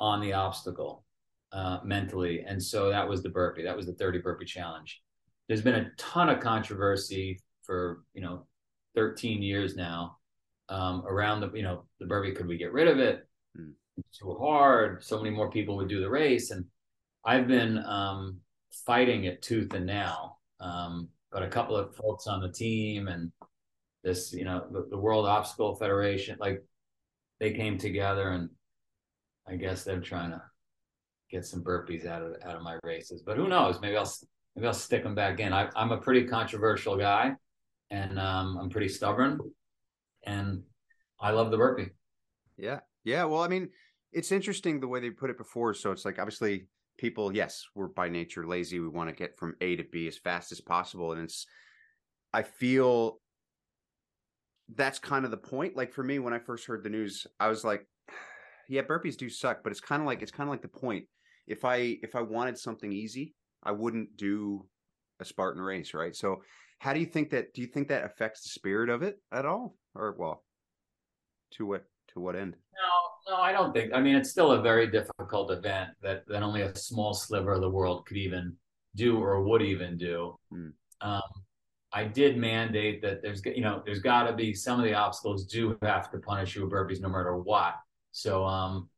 on 0.00 0.20
the 0.20 0.32
obstacle 0.32 1.04
uh, 1.52 1.78
mentally. 1.84 2.44
And 2.46 2.60
so 2.60 2.88
that 2.88 3.08
was 3.08 3.22
the 3.22 3.28
burpee. 3.28 3.62
That 3.62 3.76
was 3.76 3.86
the 3.86 3.94
30 3.94 4.18
burpee 4.18 4.46
challenge. 4.46 5.00
There's 5.46 5.62
been 5.62 5.74
a 5.74 5.90
ton 5.96 6.28
of 6.28 6.40
controversy 6.40 7.40
for, 7.62 8.02
you 8.14 8.22
know, 8.22 8.46
13 8.96 9.42
years 9.42 9.76
now 9.76 10.16
um, 10.68 11.04
around 11.06 11.40
the, 11.40 11.52
you 11.52 11.62
know, 11.62 11.84
the 12.00 12.06
burpee. 12.06 12.32
Could 12.32 12.48
we 12.48 12.56
get 12.56 12.72
rid 12.72 12.88
of 12.88 12.98
it? 12.98 13.28
Mm 13.56 13.74
too 14.12 14.36
hard. 14.38 15.02
So 15.02 15.18
many 15.18 15.30
more 15.30 15.50
people 15.50 15.76
would 15.76 15.88
do 15.88 16.00
the 16.00 16.10
race, 16.10 16.50
and 16.50 16.64
I've 17.24 17.46
been 17.46 17.78
um, 17.84 18.38
fighting 18.86 19.24
it 19.24 19.42
tooth 19.42 19.72
and 19.74 19.86
nail. 19.86 20.38
Um, 20.60 21.08
but 21.32 21.42
a 21.42 21.48
couple 21.48 21.76
of 21.76 21.94
folks 21.94 22.26
on 22.26 22.40
the 22.40 22.50
team 22.50 23.08
and 23.08 23.30
this, 24.02 24.32
you 24.32 24.44
know, 24.44 24.66
the, 24.70 24.86
the 24.90 24.98
World 24.98 25.26
Obstacle 25.26 25.76
Federation, 25.76 26.36
like 26.40 26.64
they 27.40 27.52
came 27.52 27.78
together, 27.78 28.30
and 28.30 28.50
I 29.48 29.56
guess 29.56 29.82
they're 29.82 30.00
trying 30.00 30.30
to 30.30 30.42
get 31.30 31.44
some 31.44 31.64
burpees 31.64 32.06
out 32.06 32.22
of 32.22 32.36
out 32.44 32.56
of 32.56 32.62
my 32.62 32.78
races. 32.84 33.22
But 33.22 33.36
who 33.36 33.48
knows? 33.48 33.80
Maybe 33.80 33.96
I'll 33.96 34.12
maybe 34.54 34.66
I'll 34.66 34.74
stick 34.74 35.02
them 35.02 35.14
back 35.14 35.40
in. 35.40 35.52
I, 35.52 35.68
am 35.74 35.92
a 35.92 35.98
pretty 35.98 36.24
controversial 36.24 36.96
guy, 36.96 37.32
and 37.90 38.18
um, 38.18 38.58
I'm 38.60 38.70
pretty 38.70 38.88
stubborn, 38.88 39.40
and 40.24 40.62
I 41.20 41.30
love 41.30 41.50
the 41.50 41.56
burpee. 41.56 41.90
Yeah, 42.56 42.80
yeah. 43.04 43.24
Well, 43.24 43.42
I 43.42 43.48
mean, 43.48 43.70
it's 44.12 44.32
interesting 44.32 44.80
the 44.80 44.88
way 44.88 45.00
they 45.00 45.10
put 45.10 45.30
it 45.30 45.38
before. 45.38 45.74
So 45.74 45.92
it's 45.92 46.04
like 46.04 46.18
obviously 46.18 46.66
people, 46.98 47.34
yes, 47.34 47.64
we're 47.74 47.88
by 47.88 48.08
nature 48.08 48.46
lazy. 48.46 48.80
We 48.80 48.88
want 48.88 49.08
to 49.08 49.16
get 49.16 49.38
from 49.38 49.54
A 49.60 49.76
to 49.76 49.84
B 49.84 50.06
as 50.06 50.18
fast 50.18 50.52
as 50.52 50.60
possible. 50.60 51.12
And 51.12 51.22
it's 51.22 51.46
I 52.32 52.42
feel 52.42 53.20
that's 54.76 54.98
kind 54.98 55.24
of 55.24 55.30
the 55.30 55.36
point. 55.36 55.76
Like 55.76 55.92
for 55.92 56.02
me, 56.02 56.18
when 56.18 56.34
I 56.34 56.38
first 56.38 56.66
heard 56.66 56.82
the 56.82 56.90
news, 56.90 57.26
I 57.38 57.48
was 57.48 57.64
like, 57.64 57.86
yeah, 58.68 58.82
burpees 58.82 59.16
do 59.16 59.28
suck, 59.28 59.62
but 59.62 59.72
it's 59.72 59.80
kind 59.80 60.00
of 60.00 60.06
like 60.06 60.22
it's 60.22 60.30
kind 60.30 60.48
of 60.48 60.52
like 60.52 60.62
the 60.62 60.68
point. 60.68 61.06
If 61.46 61.64
I 61.64 61.98
if 62.02 62.14
I 62.14 62.22
wanted 62.22 62.58
something 62.58 62.92
easy, 62.92 63.34
I 63.62 63.72
wouldn't 63.72 64.16
do 64.16 64.66
a 65.20 65.24
Spartan 65.24 65.62
race, 65.62 65.94
right? 65.94 66.14
So 66.14 66.42
how 66.78 66.94
do 66.94 67.00
you 67.00 67.06
think 67.06 67.30
that 67.30 67.52
do 67.52 67.60
you 67.60 67.66
think 67.66 67.88
that 67.88 68.04
affects 68.04 68.42
the 68.42 68.50
spirit 68.50 68.88
of 68.88 69.02
it 69.02 69.20
at 69.32 69.46
all? 69.46 69.76
Or 69.94 70.14
well, 70.18 70.44
to 71.52 71.66
what 71.66 71.84
to 72.14 72.20
what 72.20 72.36
end? 72.36 72.56
No, 72.74 73.34
no, 73.34 73.42
I 73.42 73.52
don't 73.52 73.72
think. 73.72 73.92
I 73.92 74.00
mean, 74.00 74.16
it's 74.16 74.30
still 74.30 74.52
a 74.52 74.62
very 74.62 74.90
difficult 74.90 75.50
event 75.50 75.90
that 76.02 76.24
that 76.28 76.42
only 76.42 76.62
a 76.62 76.74
small 76.74 77.14
sliver 77.14 77.52
of 77.52 77.60
the 77.60 77.70
world 77.70 78.06
could 78.06 78.16
even 78.16 78.56
do 78.96 79.18
or 79.18 79.42
would 79.42 79.62
even 79.62 79.96
do. 79.96 80.38
Mm. 80.52 80.72
Um, 81.02 81.22
I 81.92 82.04
did 82.04 82.36
mandate 82.36 83.02
that 83.02 83.20
there's 83.22 83.42
you 83.44 83.62
know 83.62 83.82
there's 83.84 83.98
got 84.00 84.24
to 84.24 84.32
be 84.32 84.54
some 84.54 84.78
of 84.78 84.84
the 84.84 84.94
obstacles 84.94 85.44
do 85.46 85.76
have 85.82 86.10
to 86.12 86.18
punish 86.18 86.54
you 86.54 86.62
with 86.62 86.72
burpees 86.72 87.00
no 87.00 87.08
matter 87.08 87.36
what. 87.36 87.74
So 88.12 88.44
um, 88.44 88.88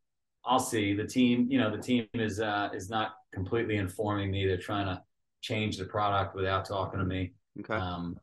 I'll 0.45 0.59
see. 0.59 0.95
The 0.95 1.07
team, 1.07 1.47
you 1.51 1.59
know, 1.59 1.75
the 1.75 1.83
team 1.83 2.07
is 2.15 2.41
uh, 2.41 2.69
is 2.75 2.91
not 2.91 3.13
completely 3.33 3.77
informing 3.77 4.31
me. 4.31 4.47
They're 4.47 4.57
trying 4.59 4.87
to 4.87 5.03
change 5.41 5.77
the 5.79 5.85
product 5.87 6.35
without 6.37 6.65
talking 6.67 6.99
to 7.01 7.05
me. 7.07 7.33
Okay. 7.61 7.75
Um, 7.75 8.19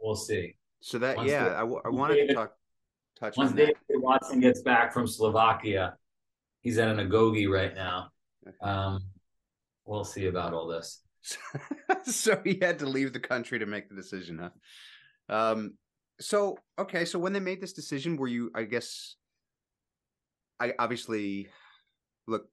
we'll 0.00 0.14
see. 0.16 0.56
So 0.80 0.98
that 0.98 1.16
Once 1.16 1.30
yeah, 1.30 1.48
the- 1.48 1.56
I, 1.56 1.60
w- 1.60 1.80
I 1.84 1.88
wanted 1.88 2.14
David- 2.14 2.28
to 2.28 2.34
talk 2.34 2.52
touch 3.18 3.36
Once 3.36 3.50
on 3.50 3.56
that. 3.56 3.66
David 3.88 4.02
Watson 4.02 4.40
gets 4.40 4.62
back 4.62 4.92
from 4.92 5.06
Slovakia, 5.06 5.96
he's 6.60 6.78
at 6.78 6.88
an 6.88 6.96
Agoge 7.08 7.48
right 7.48 7.74
now. 7.74 8.10
Okay. 8.46 8.56
Um, 8.62 9.00
we'll 9.84 10.04
see 10.04 10.26
about 10.26 10.54
all 10.54 10.66
this. 10.66 11.02
so 12.04 12.40
he 12.44 12.58
had 12.60 12.78
to 12.80 12.86
leave 12.86 13.12
the 13.12 13.20
country 13.20 13.58
to 13.58 13.66
make 13.66 13.88
the 13.88 13.94
decision, 13.94 14.38
huh? 14.38 15.34
Um. 15.34 15.74
So 16.20 16.58
okay, 16.78 17.04
so 17.04 17.18
when 17.18 17.32
they 17.32 17.40
made 17.40 17.60
this 17.60 17.72
decision, 17.72 18.16
were 18.16 18.28
you? 18.28 18.50
I 18.54 18.64
guess. 18.64 19.16
I 20.60 20.74
obviously, 20.78 21.48
look, 22.28 22.46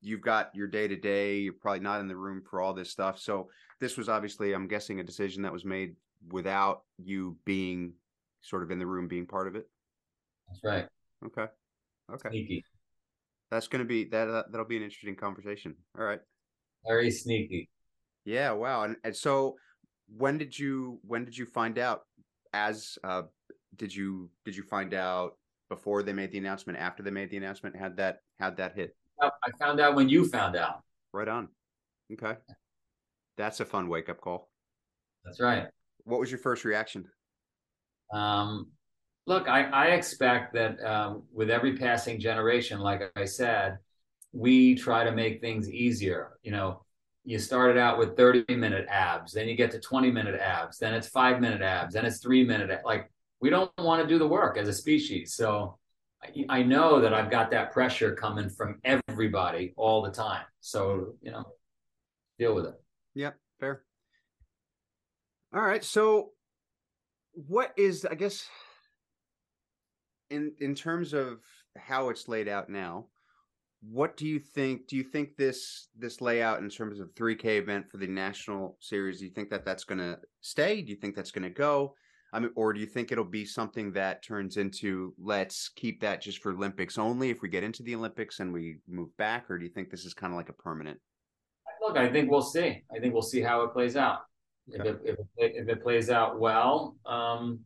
you've 0.00 0.22
got 0.22 0.54
your 0.54 0.66
day 0.66 0.88
to 0.88 0.96
day. 0.96 1.38
You're 1.38 1.52
probably 1.52 1.80
not 1.80 2.00
in 2.00 2.08
the 2.08 2.16
room 2.16 2.42
for 2.48 2.60
all 2.62 2.72
this 2.72 2.90
stuff. 2.90 3.18
So 3.18 3.48
this 3.80 3.96
was 3.96 4.08
obviously, 4.08 4.54
I'm 4.54 4.68
guessing, 4.68 5.00
a 5.00 5.04
decision 5.04 5.42
that 5.42 5.52
was 5.52 5.64
made 5.64 5.96
without 6.30 6.84
you 6.96 7.36
being 7.44 7.92
sort 8.40 8.62
of 8.62 8.70
in 8.70 8.78
the 8.78 8.86
room, 8.86 9.08
being 9.08 9.26
part 9.26 9.46
of 9.46 9.56
it. 9.56 9.68
That's 10.48 10.60
right. 10.64 10.86
Okay. 11.26 11.46
Okay. 12.12 12.28
Sneaky, 12.30 12.64
That's 13.50 13.68
going 13.68 13.80
to 13.80 13.88
be 13.88 14.04
that. 14.04 14.28
Uh, 14.28 14.44
that'll 14.50 14.66
be 14.66 14.76
an 14.78 14.82
interesting 14.82 15.16
conversation. 15.16 15.74
All 15.98 16.04
right. 16.04 16.20
very 16.86 17.10
sneaky. 17.10 17.68
Yeah, 18.28 18.50
wow. 18.50 18.82
And, 18.82 18.96
and 19.04 19.16
so 19.16 19.56
when 20.14 20.36
did 20.36 20.56
you 20.58 21.00
when 21.02 21.24
did 21.24 21.36
you 21.36 21.46
find 21.46 21.78
out 21.78 22.02
as 22.52 22.98
uh 23.02 23.22
did 23.76 23.94
you 23.94 24.28
did 24.44 24.54
you 24.54 24.62
find 24.62 24.92
out 24.92 25.38
before 25.70 26.02
they 26.02 26.12
made 26.12 26.30
the 26.30 26.36
announcement, 26.36 26.78
after 26.78 27.02
they 27.02 27.10
made 27.10 27.30
the 27.30 27.38
announcement, 27.38 27.74
had 27.74 27.96
that 27.96 28.18
had 28.38 28.58
that 28.58 28.76
hit? 28.76 28.94
I 29.22 29.30
found 29.58 29.80
out 29.80 29.94
when 29.94 30.10
you 30.10 30.28
found 30.28 30.56
out. 30.56 30.82
Right 31.14 31.26
on. 31.26 31.48
Okay. 32.12 32.34
That's 33.38 33.60
a 33.60 33.64
fun 33.64 33.88
wake 33.88 34.10
up 34.10 34.20
call. 34.20 34.50
That's 35.24 35.40
right. 35.40 35.66
What 36.04 36.20
was 36.20 36.30
your 36.30 36.38
first 36.38 36.66
reaction? 36.66 37.06
Um, 38.12 38.66
look, 39.26 39.48
I, 39.48 39.64
I 39.70 39.86
expect 39.86 40.52
that 40.52 40.84
um, 40.84 41.22
with 41.32 41.48
every 41.48 41.78
passing 41.78 42.20
generation, 42.20 42.78
like 42.78 43.10
I 43.16 43.24
said, 43.24 43.78
we 44.32 44.74
try 44.74 45.04
to 45.04 45.12
make 45.12 45.40
things 45.40 45.70
easier. 45.70 46.38
You 46.42 46.52
know, 46.52 46.82
you 47.24 47.38
started 47.38 47.78
out 47.78 47.98
with 47.98 48.16
30 48.16 48.56
minute 48.56 48.86
abs, 48.88 49.32
then 49.32 49.48
you 49.48 49.54
get 49.54 49.70
to 49.72 49.80
20 49.80 50.10
minute 50.10 50.40
abs, 50.40 50.78
then 50.78 50.94
it's 50.94 51.08
five 51.08 51.40
minute 51.40 51.62
abs, 51.62 51.94
then 51.94 52.06
it's 52.06 52.18
three 52.18 52.44
minute. 52.44 52.80
Like, 52.84 53.10
we 53.40 53.50
don't 53.50 53.70
want 53.78 54.02
to 54.02 54.08
do 54.08 54.18
the 54.18 54.26
work 54.26 54.56
as 54.56 54.68
a 54.68 54.72
species. 54.72 55.34
So 55.34 55.78
I, 56.22 56.44
I 56.48 56.62
know 56.62 57.00
that 57.00 57.14
I've 57.14 57.30
got 57.30 57.50
that 57.50 57.72
pressure 57.72 58.14
coming 58.14 58.48
from 58.48 58.80
everybody 58.84 59.74
all 59.76 60.02
the 60.02 60.10
time. 60.10 60.44
So, 60.60 61.14
you 61.22 61.30
know, 61.30 61.44
deal 62.38 62.54
with 62.54 62.66
it. 62.66 62.74
Yep, 63.14 63.36
fair. 63.60 63.82
All 65.54 65.62
right. 65.62 65.84
So 65.84 66.30
what 67.32 67.72
is 67.76 68.04
I 68.04 68.14
guess 68.14 68.46
in 70.30 70.52
in 70.58 70.74
terms 70.74 71.14
of 71.14 71.40
how 71.76 72.08
it's 72.08 72.28
laid 72.28 72.48
out 72.48 72.68
now, 72.68 73.06
what 73.80 74.16
do 74.16 74.26
you 74.26 74.40
think 74.40 74.88
do 74.88 74.96
you 74.96 75.04
think 75.04 75.36
this 75.36 75.88
this 75.96 76.20
layout 76.20 76.60
in 76.60 76.68
terms 76.68 76.98
of 76.98 77.14
3K 77.14 77.58
event 77.58 77.88
for 77.90 77.98
the 77.98 78.06
national 78.06 78.76
series, 78.80 79.20
do 79.20 79.24
you 79.26 79.30
think 79.30 79.50
that 79.50 79.64
that's 79.64 79.84
going 79.84 79.98
to 79.98 80.18
stay? 80.40 80.82
Do 80.82 80.90
you 80.90 80.96
think 80.96 81.14
that's 81.14 81.30
going 81.30 81.44
to 81.44 81.50
go? 81.50 81.94
I 82.32 82.40
mean, 82.40 82.50
or 82.56 82.72
do 82.74 82.80
you 82.80 82.86
think 82.86 83.10
it'll 83.10 83.24
be 83.24 83.44
something 83.44 83.92
that 83.92 84.22
turns 84.22 84.58
into 84.58 85.14
let's 85.18 85.70
keep 85.70 86.00
that 86.02 86.20
just 86.20 86.42
for 86.42 86.52
Olympics 86.52 86.98
only 86.98 87.30
if 87.30 87.40
we 87.40 87.48
get 87.48 87.64
into 87.64 87.82
the 87.82 87.94
Olympics 87.94 88.40
and 88.40 88.52
we 88.52 88.78
move 88.86 89.16
back, 89.16 89.50
or 89.50 89.58
do 89.58 89.64
you 89.64 89.70
think 89.70 89.90
this 89.90 90.04
is 90.04 90.12
kind 90.12 90.32
of 90.32 90.36
like 90.36 90.50
a 90.50 90.54
permanent? 90.54 90.98
Look, 91.80 91.96
I 91.96 92.10
think 92.10 92.30
we'll 92.30 92.42
see. 92.42 92.82
I 92.94 92.98
think 92.98 93.14
we'll 93.14 93.22
see 93.22 93.40
how 93.40 93.62
it 93.62 93.72
plays 93.72 93.96
out. 93.96 94.20
If 94.70 94.84
it, 94.84 95.00
if 95.04 95.18
it, 95.38 95.52
if 95.54 95.68
it 95.68 95.82
plays 95.82 96.10
out 96.10 96.38
well, 96.38 96.96
um, 97.06 97.60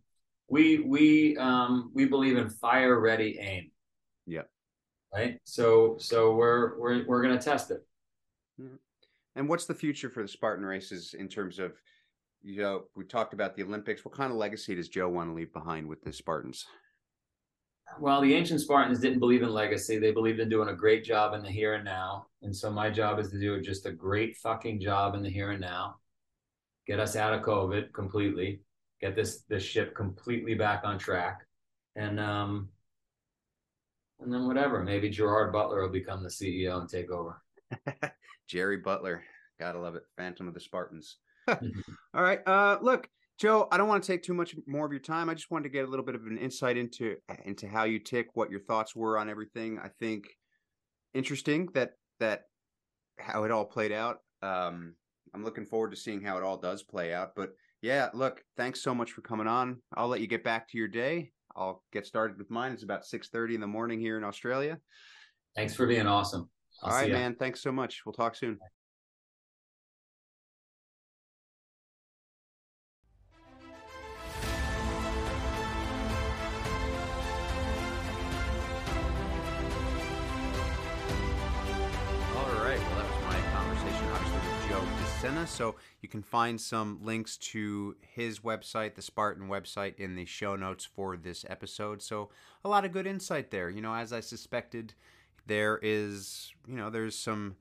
we 0.48 0.78
we 0.78 1.36
um, 1.38 1.90
we 1.94 2.04
believe 2.04 2.36
in 2.36 2.48
fire 2.48 3.00
ready 3.00 3.38
aim. 3.40 3.71
Right. 5.14 5.38
So 5.44 5.96
so 5.98 6.34
we're 6.34 6.78
we're 6.78 7.06
we're 7.06 7.22
gonna 7.22 7.40
test 7.40 7.70
it. 7.70 7.86
And 9.34 9.48
what's 9.48 9.66
the 9.66 9.74
future 9.74 10.10
for 10.10 10.22
the 10.22 10.28
Spartan 10.28 10.64
races 10.64 11.14
in 11.14 11.26
terms 11.26 11.58
of, 11.58 11.72
you 12.42 12.60
know, 12.60 12.84
we 12.94 13.04
talked 13.04 13.32
about 13.32 13.56
the 13.56 13.62
Olympics. 13.62 14.04
What 14.04 14.14
kind 14.14 14.30
of 14.30 14.36
legacy 14.36 14.74
does 14.74 14.88
Joe 14.88 15.08
want 15.08 15.30
to 15.30 15.34
leave 15.34 15.52
behind 15.52 15.88
with 15.88 16.02
the 16.02 16.12
Spartans? 16.12 16.66
Well, 17.98 18.20
the 18.20 18.34
ancient 18.34 18.60
Spartans 18.60 19.00
didn't 19.00 19.20
believe 19.20 19.42
in 19.42 19.50
legacy. 19.50 19.98
They 19.98 20.12
believed 20.12 20.40
in 20.40 20.48
doing 20.48 20.68
a 20.68 20.74
great 20.74 21.04
job 21.04 21.34
in 21.34 21.42
the 21.42 21.50
here 21.50 21.74
and 21.74 21.84
now. 21.84 22.26
And 22.42 22.54
so 22.54 22.70
my 22.70 22.90
job 22.90 23.18
is 23.18 23.30
to 23.30 23.40
do 23.40 23.60
just 23.60 23.86
a 23.86 23.92
great 23.92 24.36
fucking 24.36 24.80
job 24.80 25.14
in 25.14 25.22
the 25.22 25.30
here 25.30 25.50
and 25.50 25.60
now. 25.60 25.96
Get 26.86 27.00
us 27.00 27.16
out 27.16 27.34
of 27.34 27.42
COVID 27.42 27.92
completely. 27.92 28.62
Get 29.00 29.14
this 29.14 29.42
this 29.48 29.62
ship 29.62 29.94
completely 29.94 30.54
back 30.54 30.82
on 30.84 30.98
track. 30.98 31.46
And 31.96 32.18
um 32.18 32.68
and 34.22 34.32
then 34.32 34.46
whatever, 34.46 34.82
maybe 34.82 35.08
Gerard 35.08 35.52
Butler 35.52 35.82
will 35.82 35.88
become 35.88 36.22
the 36.22 36.28
CEO 36.28 36.80
and 36.80 36.88
take 36.88 37.10
over. 37.10 37.42
Jerry 38.48 38.78
Butler, 38.78 39.22
gotta 39.58 39.80
love 39.80 39.94
it. 39.94 40.02
Phantom 40.16 40.48
of 40.48 40.54
the 40.54 40.60
Spartans. 40.60 41.18
All 41.48 41.58
right. 42.14 42.46
Uh, 42.46 42.78
look, 42.80 43.08
Joe, 43.38 43.66
I 43.72 43.76
don't 43.76 43.88
want 43.88 44.04
to 44.04 44.12
take 44.12 44.22
too 44.22 44.34
much 44.34 44.54
more 44.66 44.86
of 44.86 44.92
your 44.92 45.00
time. 45.00 45.28
I 45.28 45.34
just 45.34 45.50
wanted 45.50 45.64
to 45.64 45.70
get 45.70 45.84
a 45.84 45.88
little 45.88 46.04
bit 46.04 46.14
of 46.14 46.26
an 46.26 46.38
insight 46.38 46.76
into 46.76 47.16
into 47.44 47.68
how 47.68 47.84
you 47.84 47.98
tick, 47.98 48.28
what 48.34 48.50
your 48.50 48.60
thoughts 48.60 48.94
were 48.94 49.18
on 49.18 49.28
everything. 49.28 49.78
I 49.82 49.88
think 49.98 50.26
interesting 51.14 51.68
that 51.74 51.92
that 52.20 52.42
how 53.18 53.44
it 53.44 53.50
all 53.50 53.64
played 53.64 53.92
out. 53.92 54.18
Um, 54.42 54.94
I'm 55.34 55.44
looking 55.44 55.66
forward 55.66 55.90
to 55.90 55.96
seeing 55.96 56.22
how 56.22 56.36
it 56.36 56.42
all 56.42 56.56
does 56.56 56.82
play 56.82 57.12
out. 57.12 57.30
But 57.34 57.50
yeah, 57.80 58.10
look, 58.14 58.42
thanks 58.56 58.82
so 58.82 58.94
much 58.94 59.12
for 59.12 59.22
coming 59.22 59.46
on. 59.46 59.80
I'll 59.94 60.08
let 60.08 60.20
you 60.20 60.26
get 60.26 60.44
back 60.44 60.68
to 60.68 60.78
your 60.78 60.88
day. 60.88 61.32
I'll 61.56 61.82
get 61.92 62.06
started 62.06 62.38
with 62.38 62.50
mine. 62.50 62.72
It's 62.72 62.82
about 62.82 63.04
six 63.04 63.28
thirty 63.28 63.54
in 63.54 63.60
the 63.60 63.66
morning 63.66 64.00
here 64.00 64.16
in 64.16 64.24
Australia. 64.24 64.78
Thanks 65.56 65.74
for 65.74 65.86
being 65.86 66.06
awesome. 66.06 66.48
I'll 66.82 66.90
all 66.90 66.96
right, 66.96 67.10
man. 67.10 67.34
Thanks 67.34 67.62
so 67.62 67.70
much. 67.70 68.02
We'll 68.04 68.14
talk 68.14 68.34
soon. 68.34 68.58
So 85.46 85.76
you 86.00 86.08
can 86.08 86.22
find 86.22 86.60
some 86.60 87.00
links 87.02 87.36
to 87.38 87.96
his 88.00 88.40
website, 88.40 88.94
the 88.94 89.02
Spartan 89.02 89.48
website, 89.48 89.98
in 89.98 90.14
the 90.14 90.24
show 90.24 90.56
notes 90.56 90.84
for 90.84 91.16
this 91.16 91.44
episode. 91.48 92.02
So 92.02 92.30
a 92.64 92.68
lot 92.68 92.84
of 92.84 92.92
good 92.92 93.06
insight 93.06 93.50
there. 93.50 93.68
You 93.68 93.80
know, 93.80 93.94
as 93.94 94.12
I 94.12 94.20
suspected, 94.20 94.94
there 95.46 95.78
is, 95.82 96.52
you 96.66 96.76
know, 96.76 96.90
there's 96.90 97.18
some, 97.18 97.56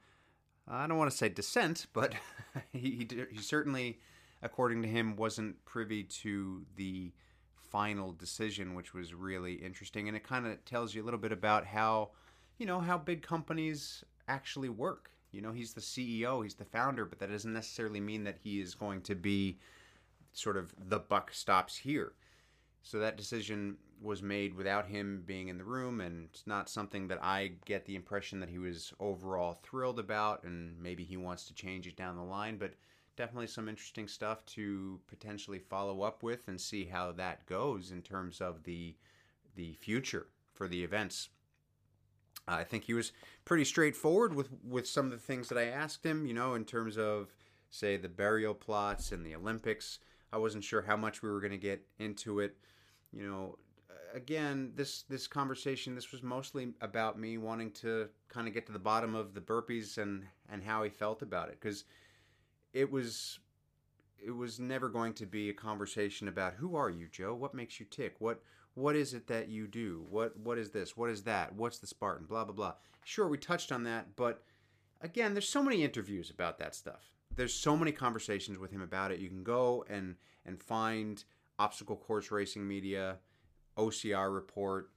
I 0.67 0.85
don't 0.85 0.97
want 0.97 1.11
to 1.11 1.17
say 1.17 1.29
dissent, 1.29 1.87
but 1.93 2.13
he, 2.71 3.07
he 3.31 3.37
certainly, 3.41 3.99
according 4.41 4.81
to 4.83 4.87
him, 4.87 5.15
wasn't 5.15 5.63
privy 5.65 6.03
to 6.03 6.65
the 6.75 7.11
final 7.55 8.11
decision, 8.11 8.75
which 8.75 8.93
was 8.93 9.13
really 9.13 9.53
interesting. 9.53 10.07
And 10.07 10.15
it 10.17 10.23
kind 10.23 10.45
of 10.45 10.63
tells 10.65 10.93
you 10.93 11.01
a 11.01 11.05
little 11.05 11.19
bit 11.19 11.31
about 11.31 11.65
how, 11.65 12.11
you 12.57 12.65
know, 12.65 12.79
how 12.79 12.97
big 12.97 13.21
companies 13.21 14.03
actually 14.27 14.69
work. 14.69 15.11
You 15.31 15.41
know, 15.41 15.51
he's 15.51 15.73
the 15.73 15.81
CEO, 15.81 16.43
he's 16.43 16.55
the 16.55 16.65
founder, 16.65 17.05
but 17.05 17.19
that 17.19 17.31
doesn't 17.31 17.53
necessarily 17.53 17.99
mean 17.99 18.23
that 18.25 18.37
he 18.43 18.59
is 18.59 18.75
going 18.75 19.01
to 19.03 19.15
be 19.15 19.57
sort 20.33 20.57
of 20.57 20.73
the 20.77 20.99
buck 20.99 21.33
stops 21.33 21.77
here. 21.77 22.13
So 22.83 22.99
that 22.99 23.17
decision 23.17 23.77
was 24.01 24.23
made 24.23 24.55
without 24.55 24.87
him 24.87 25.23
being 25.25 25.47
in 25.47 25.57
the 25.57 25.63
room, 25.63 26.01
and 26.01 26.27
it's 26.31 26.47
not 26.47 26.69
something 26.69 27.07
that 27.07 27.23
I 27.23 27.51
get 27.65 27.85
the 27.85 27.95
impression 27.95 28.39
that 28.39 28.49
he 28.49 28.57
was 28.57 28.93
overall 28.99 29.59
thrilled 29.61 29.99
about, 29.99 30.43
and 30.43 30.81
maybe 30.81 31.03
he 31.03 31.17
wants 31.17 31.45
to 31.45 31.53
change 31.53 31.87
it 31.87 31.95
down 31.95 32.15
the 32.15 32.23
line. 32.23 32.57
But 32.57 32.73
definitely 33.15 33.47
some 33.47 33.69
interesting 33.69 34.07
stuff 34.07 34.43
to 34.47 34.99
potentially 35.07 35.59
follow 35.59 36.01
up 36.01 36.23
with 36.23 36.47
and 36.47 36.59
see 36.59 36.85
how 36.85 37.11
that 37.11 37.45
goes 37.45 37.91
in 37.91 38.01
terms 38.01 38.41
of 38.41 38.63
the 38.63 38.95
the 39.55 39.73
future 39.73 40.27
for 40.53 40.67
the 40.67 40.83
events. 40.83 41.29
I 42.47 42.63
think 42.63 42.85
he 42.85 42.93
was 42.93 43.11
pretty 43.45 43.65
straightforward 43.65 44.33
with 44.33 44.49
with 44.63 44.87
some 44.87 45.05
of 45.05 45.11
the 45.11 45.17
things 45.17 45.49
that 45.49 45.57
I 45.57 45.65
asked 45.65 46.05
him. 46.05 46.25
You 46.25 46.33
know, 46.33 46.53
in 46.55 46.65
terms 46.65 46.97
of 46.97 47.33
say 47.69 47.97
the 47.97 48.09
burial 48.09 48.53
plots 48.53 49.11
and 49.11 49.25
the 49.25 49.35
Olympics. 49.35 49.99
I 50.33 50.37
wasn't 50.37 50.63
sure 50.63 50.81
how 50.81 50.95
much 50.95 51.21
we 51.21 51.29
were 51.29 51.41
going 51.41 51.51
to 51.51 51.57
get 51.57 51.85
into 51.99 52.39
it. 52.39 52.55
You 53.11 53.27
know, 53.27 53.57
again, 54.13 54.71
this 54.75 55.03
this 55.03 55.27
conversation 55.27 55.95
this 55.95 56.11
was 56.11 56.21
mostly 56.21 56.73
about 56.81 57.19
me 57.19 57.37
wanting 57.37 57.71
to 57.71 58.09
kind 58.29 58.47
of 58.47 58.53
get 58.53 58.65
to 58.67 58.71
the 58.71 58.79
bottom 58.79 59.15
of 59.15 59.33
the 59.33 59.41
burpees 59.41 59.97
and 59.97 60.25
and 60.49 60.63
how 60.63 60.83
he 60.83 60.89
felt 60.89 61.21
about 61.21 61.49
it 61.49 61.59
because 61.59 61.85
it 62.73 62.89
was 62.89 63.39
it 64.23 64.31
was 64.31 64.59
never 64.59 64.87
going 64.87 65.13
to 65.13 65.25
be 65.25 65.49
a 65.49 65.53
conversation 65.53 66.27
about 66.27 66.53
who 66.53 66.75
are 66.75 66.89
you, 66.89 67.07
Joe? 67.11 67.33
What 67.33 67.55
makes 67.55 67.79
you 67.79 67.85
tick? 67.89 68.15
What 68.19 68.41
what 68.73 68.95
is 68.95 69.13
it 69.13 69.27
that 69.27 69.49
you 69.49 69.67
do? 69.67 70.05
What 70.09 70.37
what 70.37 70.57
is 70.57 70.71
this? 70.71 70.95
What 70.95 71.09
is 71.09 71.23
that? 71.23 71.55
What's 71.55 71.79
the 71.79 71.87
Spartan? 71.87 72.25
Blah 72.25 72.45
blah 72.45 72.55
blah. 72.55 72.73
Sure, 73.03 73.27
we 73.27 73.37
touched 73.37 73.71
on 73.71 73.83
that, 73.83 74.15
but 74.15 74.43
again, 75.01 75.33
there's 75.33 75.49
so 75.49 75.63
many 75.63 75.83
interviews 75.83 76.29
about 76.29 76.59
that 76.59 76.75
stuff. 76.75 77.15
There's 77.35 77.53
so 77.53 77.75
many 77.75 77.91
conversations 77.91 78.57
with 78.57 78.71
him 78.71 78.81
about 78.81 79.11
it. 79.11 79.19
You 79.19 79.29
can 79.29 79.43
go 79.43 79.85
and 79.89 80.15
and 80.45 80.61
find 80.61 81.23
obstacle 81.59 81.95
course 81.95 82.31
racing 82.31 82.67
media, 82.67 83.17
OCR 83.77 84.33
report, 84.33 84.89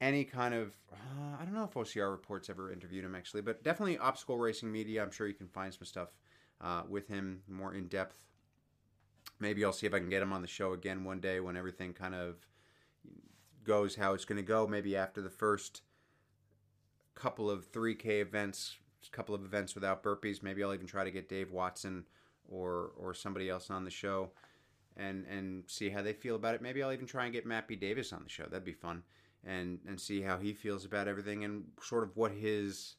any 0.00 0.24
kind 0.24 0.54
of 0.54 0.76
uh, 0.92 1.36
I 1.40 1.44
don't 1.44 1.54
know 1.54 1.64
if 1.64 1.74
OCR 1.74 2.10
reports 2.10 2.50
ever 2.50 2.72
interviewed 2.72 3.04
him 3.04 3.14
actually, 3.14 3.42
but 3.42 3.62
definitely 3.62 3.98
obstacle 3.98 4.38
racing 4.38 4.70
media. 4.70 5.02
I'm 5.02 5.10
sure 5.10 5.26
you 5.26 5.34
can 5.34 5.48
find 5.48 5.72
some 5.72 5.86
stuff 5.86 6.08
uh, 6.60 6.82
with 6.88 7.08
him 7.08 7.42
more 7.48 7.74
in 7.74 7.88
depth. 7.88 8.18
Maybe 9.40 9.64
I'll 9.64 9.72
see 9.72 9.86
if 9.86 9.94
I 9.94 9.98
can 9.98 10.10
get 10.10 10.22
him 10.22 10.32
on 10.32 10.42
the 10.42 10.48
show 10.48 10.72
again 10.72 11.04
one 11.04 11.20
day 11.20 11.40
when 11.40 11.56
everything 11.56 11.92
kind 11.92 12.14
of 12.14 12.36
goes 13.64 13.96
how 13.96 14.14
it's 14.14 14.24
going 14.24 14.36
to 14.36 14.42
go. 14.42 14.66
Maybe 14.66 14.96
after 14.96 15.20
the 15.20 15.30
first 15.30 15.82
couple 17.14 17.50
of 17.50 17.70
3K 17.70 18.20
events, 18.20 18.76
a 19.06 19.10
couple 19.10 19.34
of 19.34 19.44
events 19.44 19.74
without 19.74 20.02
burpees. 20.02 20.42
Maybe 20.42 20.62
I'll 20.62 20.74
even 20.74 20.86
try 20.86 21.04
to 21.04 21.10
get 21.10 21.28
Dave 21.28 21.50
Watson 21.50 22.04
or 22.48 22.92
or 22.98 23.14
somebody 23.14 23.48
else 23.48 23.70
on 23.70 23.84
the 23.84 23.90
show 23.90 24.30
and 24.96 25.26
and 25.26 25.64
see 25.66 25.90
how 25.90 26.02
they 26.02 26.12
feel 26.12 26.36
about 26.36 26.54
it. 26.54 26.62
Maybe 26.62 26.82
I'll 26.82 26.92
even 26.92 27.06
try 27.06 27.24
and 27.24 27.32
get 27.32 27.66
B. 27.66 27.76
Davis 27.76 28.12
on 28.12 28.22
the 28.22 28.28
show. 28.28 28.44
That'd 28.44 28.64
be 28.64 28.72
fun. 28.72 29.02
And 29.44 29.80
and 29.86 30.00
see 30.00 30.22
how 30.22 30.38
he 30.38 30.52
feels 30.52 30.84
about 30.84 31.08
everything 31.08 31.44
and 31.44 31.64
sort 31.82 32.04
of 32.04 32.16
what 32.16 32.32
his 32.32 32.96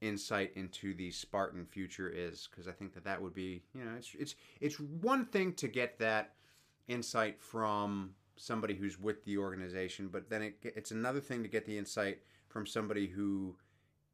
insight 0.00 0.52
into 0.54 0.94
the 0.94 1.10
Spartan 1.10 1.64
future 1.64 2.08
is 2.08 2.48
because 2.50 2.68
I 2.68 2.72
think 2.72 2.94
that 2.94 3.04
that 3.04 3.22
would 3.22 3.34
be, 3.34 3.62
you 3.74 3.84
know, 3.84 3.92
it's 3.96 4.14
it's 4.18 4.34
it's 4.60 4.80
one 4.80 5.26
thing 5.26 5.52
to 5.54 5.68
get 5.68 5.98
that 6.00 6.34
insight 6.88 7.40
from 7.40 8.14
somebody 8.36 8.74
who's 8.74 8.98
with 8.98 9.24
the 9.24 9.38
organization, 9.38 10.08
but 10.08 10.28
then 10.28 10.42
it, 10.42 10.56
it's 10.62 10.90
another 10.90 11.20
thing 11.20 11.42
to 11.42 11.48
get 11.48 11.66
the 11.66 11.78
insight 11.78 12.18
from 12.48 12.66
somebody 12.66 13.06
who 13.06 13.56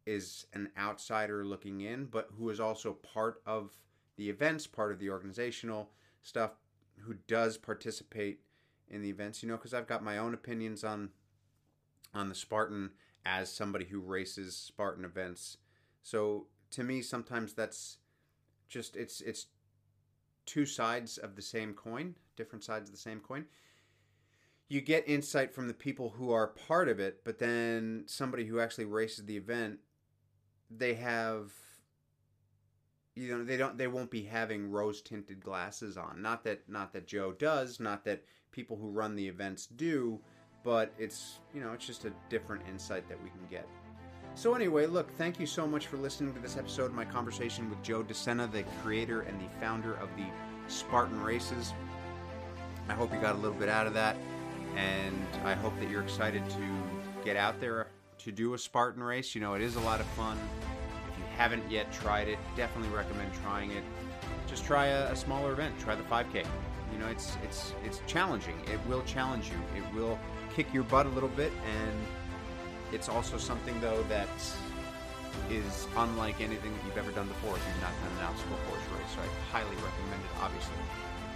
is 0.06 0.46
an 0.54 0.68
outsider 0.78 1.44
looking 1.44 1.80
in, 1.80 2.06
but 2.06 2.28
who 2.36 2.48
is 2.50 2.60
also 2.60 2.92
part 2.92 3.42
of 3.46 3.72
the 4.16 4.28
events, 4.28 4.66
part 4.66 4.92
of 4.92 4.98
the 4.98 5.10
organizational 5.10 5.90
stuff, 6.22 6.52
who 6.98 7.14
does 7.26 7.56
participate 7.56 8.40
in 8.88 9.02
the 9.02 9.08
events. 9.08 9.42
You 9.42 9.48
know, 9.48 9.56
because 9.56 9.74
I've 9.74 9.86
got 9.86 10.02
my 10.02 10.18
own 10.18 10.34
opinions 10.34 10.84
on 10.84 11.10
on 12.12 12.28
the 12.28 12.34
Spartan 12.34 12.90
as 13.24 13.52
somebody 13.52 13.84
who 13.84 14.00
races 14.00 14.56
Spartan 14.56 15.04
events. 15.04 15.58
So 16.02 16.46
to 16.70 16.82
me, 16.82 17.02
sometimes 17.02 17.54
that's 17.54 17.98
just 18.68 18.96
it's 18.96 19.20
it's 19.20 19.46
two 20.46 20.66
sides 20.66 21.18
of 21.18 21.36
the 21.36 21.42
same 21.42 21.74
coin, 21.74 22.14
different 22.36 22.64
sides 22.64 22.88
of 22.88 22.94
the 22.94 23.00
same 23.00 23.20
coin. 23.20 23.44
You 24.70 24.80
get 24.80 25.06
insight 25.06 25.52
from 25.52 25.68
the 25.68 25.74
people 25.74 26.14
who 26.16 26.32
are 26.32 26.46
part 26.46 26.88
of 26.88 26.98
it, 26.98 27.22
but 27.24 27.38
then 27.38 28.04
somebody 28.06 28.46
who 28.46 28.60
actually 28.60 28.86
races 28.86 29.26
the 29.26 29.36
event, 29.36 29.80
they 30.70 30.94
have 30.94 31.52
you 33.16 33.36
know 33.36 33.44
they 33.44 33.56
don't 33.56 33.76
they 33.76 33.86
won't 33.86 34.10
be 34.10 34.22
having 34.22 34.70
rose 34.70 35.02
tinted 35.02 35.42
glasses 35.42 35.96
on. 35.96 36.22
Not 36.22 36.44
that 36.44 36.68
not 36.68 36.92
that 36.92 37.06
joe 37.06 37.32
does 37.32 37.80
not 37.80 38.04
that 38.04 38.22
people 38.52 38.76
who 38.76 38.90
run 38.90 39.14
the 39.14 39.26
events 39.26 39.66
do 39.66 40.20
but 40.62 40.92
it's 40.98 41.40
you 41.54 41.60
know 41.60 41.72
it's 41.72 41.86
just 41.86 42.04
a 42.04 42.12
different 42.28 42.62
insight 42.68 43.08
that 43.08 43.22
we 43.22 43.30
can 43.30 43.46
get. 43.50 43.66
So 44.34 44.54
anyway 44.54 44.86
look 44.86 45.10
thank 45.16 45.40
you 45.40 45.46
so 45.46 45.66
much 45.66 45.86
for 45.86 45.96
listening 45.96 46.32
to 46.34 46.40
this 46.40 46.56
episode 46.56 46.86
of 46.86 46.94
my 46.94 47.04
conversation 47.04 47.68
with 47.68 47.82
joe 47.82 48.02
DeSena 48.02 48.50
the 48.50 48.62
creator 48.82 49.22
and 49.22 49.40
the 49.40 49.48
founder 49.60 49.94
of 49.94 50.08
the 50.16 50.26
spartan 50.68 51.20
races. 51.22 51.74
I 52.88 52.94
hope 52.94 53.12
you 53.12 53.20
got 53.20 53.34
a 53.34 53.38
little 53.38 53.58
bit 53.58 53.68
out 53.68 53.86
of 53.86 53.94
that 53.94 54.16
and 54.76 55.26
i 55.44 55.54
hope 55.54 55.78
that 55.80 55.90
you're 55.90 56.02
excited 56.02 56.42
to 56.50 56.66
get 57.24 57.36
out 57.36 57.60
there 57.60 57.88
to 58.18 58.30
do 58.30 58.54
a 58.54 58.58
spartan 58.58 59.02
race 59.02 59.34
you 59.34 59.40
know 59.40 59.54
it 59.54 59.62
is 59.62 59.76
a 59.76 59.80
lot 59.80 60.00
of 60.00 60.06
fun 60.08 60.38
If 61.10 61.18
you 61.18 61.24
haven't 61.36 61.68
yet 61.70 61.92
tried 61.92 62.28
it, 62.28 62.38
definitely 62.56 62.94
recommend 62.94 63.32
trying 63.42 63.70
it. 63.72 63.82
Just 64.46 64.64
try 64.64 64.86
a, 64.86 65.12
a, 65.12 65.16
smaller 65.16 65.52
event. 65.52 65.78
Try 65.78 65.94
the 65.94 66.02
5K. 66.04 66.46
You 66.92 66.98
know, 66.98 67.06
it's 67.06 67.36
it's 67.44 67.72
it's 67.84 68.02
challenging. 68.06 68.60
It 68.72 68.80
will 68.88 69.02
challenge 69.02 69.48
you. 69.48 69.80
It 69.80 69.94
will 69.94 70.18
kick 70.54 70.72
your 70.72 70.82
butt 70.84 71.06
a 71.06 71.08
little 71.10 71.28
bit, 71.30 71.52
and 71.64 71.98
it's 72.92 73.08
also 73.08 73.38
something 73.38 73.80
though 73.80 74.02
that 74.04 74.28
is 75.48 75.86
unlike 75.96 76.40
anything 76.40 76.72
that 76.72 76.84
you've 76.84 76.98
ever 76.98 77.12
done 77.12 77.28
before 77.28 77.56
if 77.56 77.62
you've 77.66 77.82
not 77.82 77.92
done 78.02 78.18
an 78.18 78.24
obstacle 78.24 78.58
course 78.68 78.82
race. 78.98 79.10
So 79.14 79.20
I 79.22 79.58
highly 79.58 79.76
recommend 79.76 80.22
it, 80.22 80.42
obviously. 80.42 80.74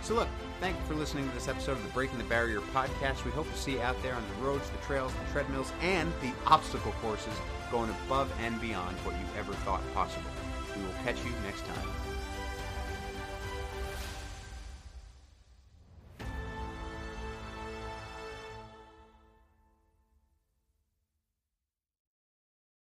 So 0.04 0.14
look, 0.14 0.28
thank 0.60 0.76
you 0.76 0.84
for 0.84 0.94
listening 0.94 1.26
to 1.26 1.34
this 1.34 1.48
episode 1.48 1.78
of 1.78 1.82
the 1.82 1.88
Breaking 1.88 2.18
the 2.18 2.24
Barrier 2.24 2.60
podcast. 2.60 3.24
We 3.24 3.30
hope 3.30 3.50
to 3.50 3.56
see 3.56 3.72
you 3.72 3.80
out 3.80 3.96
there 4.02 4.14
on 4.14 4.22
the 4.28 4.44
roads, 4.44 4.68
the 4.68 4.76
trails, 4.86 5.14
the 5.14 5.32
treadmills, 5.32 5.72
and 5.80 6.12
the 6.20 6.30
obstacle 6.46 6.92
courses 7.00 7.32
going 7.70 7.88
above 7.88 8.30
and 8.38 8.60
beyond 8.60 8.98
what 8.98 9.14
you 9.14 9.24
ever 9.38 9.54
thought 9.64 9.80
possible. 9.94 10.30
We 10.76 10.82
will 10.82 10.92
catch 11.04 11.24
you 11.24 11.30
next 11.42 11.64
time. 11.64 12.13